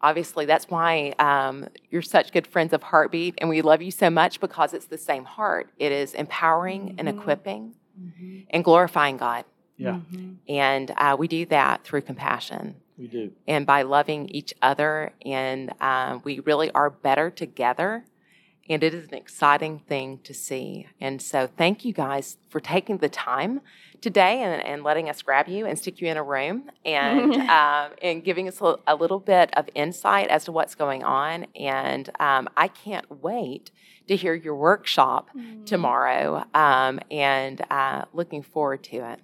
obviously 0.00 0.44
that's 0.46 0.68
why 0.70 1.14
um, 1.18 1.68
you're 1.90 2.02
such 2.02 2.32
good 2.32 2.46
friends 2.46 2.72
of 2.72 2.82
Heartbeat, 2.82 3.34
and 3.38 3.48
we 3.48 3.62
love 3.62 3.82
you 3.82 3.90
so 3.90 4.10
much 4.10 4.40
because 4.40 4.74
it's 4.74 4.86
the 4.86 4.98
same 4.98 5.24
heart. 5.24 5.70
It 5.78 5.92
is 5.92 6.14
empowering 6.14 6.94
and 6.98 7.08
Mhm. 7.08 7.18
equipping 7.18 7.74
Mhm. 8.00 8.46
and 8.50 8.64
glorifying 8.64 9.16
God, 9.16 9.44
Yeah, 9.78 10.00
Mhm. 10.12 10.36
and 10.48 10.90
uh, 10.96 11.16
we 11.18 11.28
do 11.28 11.44
that 11.46 11.84
through 11.84 12.02
compassion 12.02 12.76
we 12.98 13.08
do. 13.08 13.32
and 13.46 13.66
by 13.66 13.82
loving 13.82 14.28
each 14.30 14.54
other, 14.62 15.12
and 15.24 15.72
um, 15.80 16.22
we 16.24 16.40
really 16.40 16.70
are 16.72 16.90
better 16.90 17.30
together. 17.30 18.04
And 18.68 18.82
it 18.82 18.92
is 18.94 19.06
an 19.06 19.14
exciting 19.14 19.78
thing 19.78 20.18
to 20.24 20.34
see. 20.34 20.88
And 21.00 21.22
so, 21.22 21.46
thank 21.46 21.84
you 21.84 21.92
guys 21.92 22.36
for 22.48 22.58
taking 22.58 22.98
the 22.98 23.08
time 23.08 23.60
today 24.00 24.42
and, 24.42 24.64
and 24.64 24.82
letting 24.82 25.08
us 25.08 25.22
grab 25.22 25.48
you 25.48 25.66
and 25.66 25.78
stick 25.78 26.00
you 26.00 26.08
in 26.08 26.16
a 26.16 26.22
room 26.22 26.70
and 26.84 27.34
um, 27.50 27.92
and 28.02 28.24
giving 28.24 28.48
us 28.48 28.60
a, 28.60 28.76
a 28.86 28.94
little 28.94 29.20
bit 29.20 29.50
of 29.56 29.68
insight 29.74 30.28
as 30.28 30.44
to 30.44 30.52
what's 30.52 30.74
going 30.74 31.04
on. 31.04 31.46
And 31.54 32.10
um, 32.20 32.48
I 32.56 32.68
can't 32.68 33.22
wait 33.22 33.70
to 34.08 34.16
hear 34.16 34.34
your 34.34 34.54
workshop 34.54 35.30
tomorrow 35.66 36.44
um, 36.54 37.00
and 37.10 37.60
uh, 37.70 38.04
looking 38.12 38.42
forward 38.42 38.82
to 38.84 38.96
it. 39.12 39.20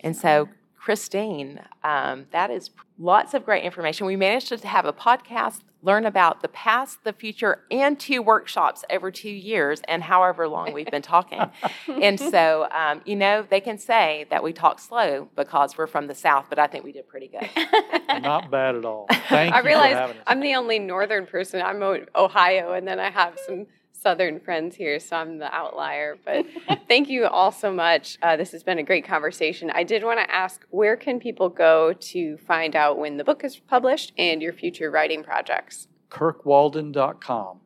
And 0.00 0.16
so, 0.16 0.48
Christine, 0.84 1.62
um, 1.82 2.26
that 2.30 2.50
is 2.50 2.68
lots 2.98 3.32
of 3.32 3.46
great 3.46 3.64
information. 3.64 4.04
We 4.04 4.16
managed 4.16 4.48
to 4.48 4.68
have 4.68 4.84
a 4.84 4.92
podcast, 4.92 5.60
learn 5.82 6.04
about 6.04 6.42
the 6.42 6.48
past, 6.48 7.04
the 7.04 7.14
future, 7.14 7.62
and 7.70 7.98
two 7.98 8.20
workshops 8.20 8.84
over 8.90 9.10
two 9.10 9.30
years, 9.30 9.80
and 9.88 10.02
however 10.02 10.46
long 10.46 10.74
we've 10.74 10.90
been 10.90 11.00
talking. 11.00 11.40
and 11.88 12.20
so, 12.20 12.68
um, 12.70 13.00
you 13.06 13.16
know, 13.16 13.46
they 13.48 13.62
can 13.62 13.78
say 13.78 14.26
that 14.28 14.42
we 14.42 14.52
talk 14.52 14.78
slow 14.78 15.26
because 15.36 15.78
we're 15.78 15.86
from 15.86 16.06
the 16.06 16.14
South, 16.14 16.48
but 16.50 16.58
I 16.58 16.66
think 16.66 16.84
we 16.84 16.92
did 16.92 17.08
pretty 17.08 17.28
good. 17.28 17.48
Not 18.22 18.50
bad 18.50 18.76
at 18.76 18.84
all. 18.84 19.06
Thank 19.30 19.54
I 19.54 19.56
you 19.56 19.62
for 19.62 19.66
realize 19.66 19.94
having 19.94 20.18
us. 20.18 20.22
I'm 20.26 20.40
the 20.40 20.54
only 20.54 20.78
northern 20.78 21.24
person. 21.24 21.62
I'm 21.62 21.82
Ohio, 22.14 22.74
and 22.74 22.86
then 22.86 23.00
I 23.00 23.08
have 23.08 23.38
some 23.46 23.68
southern 24.04 24.38
friends 24.38 24.76
here, 24.76 25.00
so 25.00 25.16
I'm 25.16 25.38
the 25.38 25.52
outlier. 25.52 26.16
But 26.24 26.44
thank 26.88 27.08
you 27.08 27.24
all 27.26 27.50
so 27.50 27.72
much. 27.72 28.18
Uh, 28.22 28.36
this 28.36 28.52
has 28.52 28.62
been 28.62 28.78
a 28.78 28.82
great 28.82 29.06
conversation. 29.06 29.70
I 29.70 29.82
did 29.82 30.04
want 30.04 30.20
to 30.20 30.32
ask 30.32 30.64
where 30.70 30.96
can 30.96 31.18
people 31.18 31.48
go 31.48 31.94
to 32.12 32.36
find 32.36 32.76
out 32.76 32.98
when 32.98 33.16
the 33.16 33.24
book 33.24 33.42
is 33.42 33.56
published 33.56 34.12
and 34.18 34.42
your 34.42 34.52
future 34.52 34.90
writing 34.90 35.24
projects? 35.24 35.88
KirkWalden.com, 36.10 37.24
All 37.34 37.60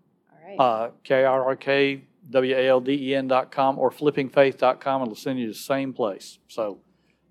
right. 0.46 0.56
uh, 0.58 0.90
K 1.02 1.24
R 1.24 1.44
R 1.44 1.56
K 1.56 2.04
W 2.30 2.54
A 2.56 2.68
L 2.68 2.80
D 2.80 2.92
E 2.92 3.14
N.com, 3.16 3.78
or 3.78 3.90
flippingfaith.com, 3.90 5.02
and 5.02 5.10
it'll 5.10 5.20
send 5.20 5.40
you 5.40 5.46
to 5.46 5.52
the 5.52 5.58
same 5.58 5.92
place. 5.92 6.38
So, 6.46 6.78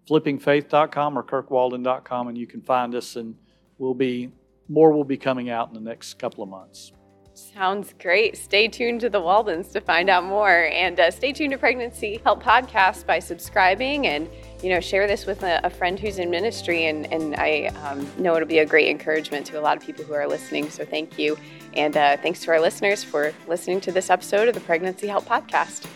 flippingfaith.com 0.09 1.17
or 1.17 1.23
kirkwalden.com, 1.23 2.27
and 2.27 2.37
you 2.37 2.45
can 2.45 2.61
find 2.61 2.93
us, 2.93 3.15
and 3.15 3.35
we'll 3.77 3.93
be 3.93 4.31
more 4.69 4.91
will 4.91 5.05
be 5.05 5.17
coming 5.17 5.49
out 5.49 5.69
in 5.69 5.73
the 5.73 5.79
next 5.89 6.15
couple 6.19 6.43
of 6.43 6.49
months. 6.49 6.91
Sounds 7.37 7.93
great. 8.01 8.35
Stay 8.35 8.67
tuned 8.67 9.01
to 9.01 9.11
the 9.11 9.21
Waldens 9.21 9.71
to 9.73 9.79
find 9.79 10.09
out 10.09 10.23
more, 10.23 10.65
and 10.71 10.99
uh, 10.99 11.11
stay 11.11 11.31
tuned 11.31 11.51
to 11.51 11.57
Pregnancy 11.59 12.19
Help 12.23 12.41
Podcast 12.41 13.05
by 13.05 13.19
subscribing 13.19 14.07
and 14.07 14.27
you 14.63 14.69
know 14.69 14.79
share 14.79 15.05
this 15.05 15.27
with 15.27 15.43
a, 15.43 15.61
a 15.63 15.69
friend 15.69 15.99
who's 15.99 16.17
in 16.17 16.31
ministry. 16.31 16.87
And 16.87 17.05
and 17.13 17.35
I 17.35 17.67
um, 17.83 18.09
know 18.17 18.35
it'll 18.35 18.47
be 18.47 18.57
a 18.57 18.65
great 18.65 18.89
encouragement 18.89 19.45
to 19.47 19.59
a 19.59 19.61
lot 19.61 19.77
of 19.77 19.83
people 19.83 20.03
who 20.03 20.15
are 20.15 20.27
listening. 20.27 20.71
So 20.71 20.83
thank 20.83 21.19
you, 21.19 21.37
and 21.75 21.95
uh, 21.95 22.17
thanks 22.17 22.39
to 22.41 22.51
our 22.51 22.59
listeners 22.59 23.03
for 23.03 23.31
listening 23.47 23.81
to 23.81 23.91
this 23.91 24.09
episode 24.09 24.47
of 24.47 24.55
the 24.55 24.61
Pregnancy 24.61 25.05
Help 25.05 25.25
Podcast. 25.25 25.87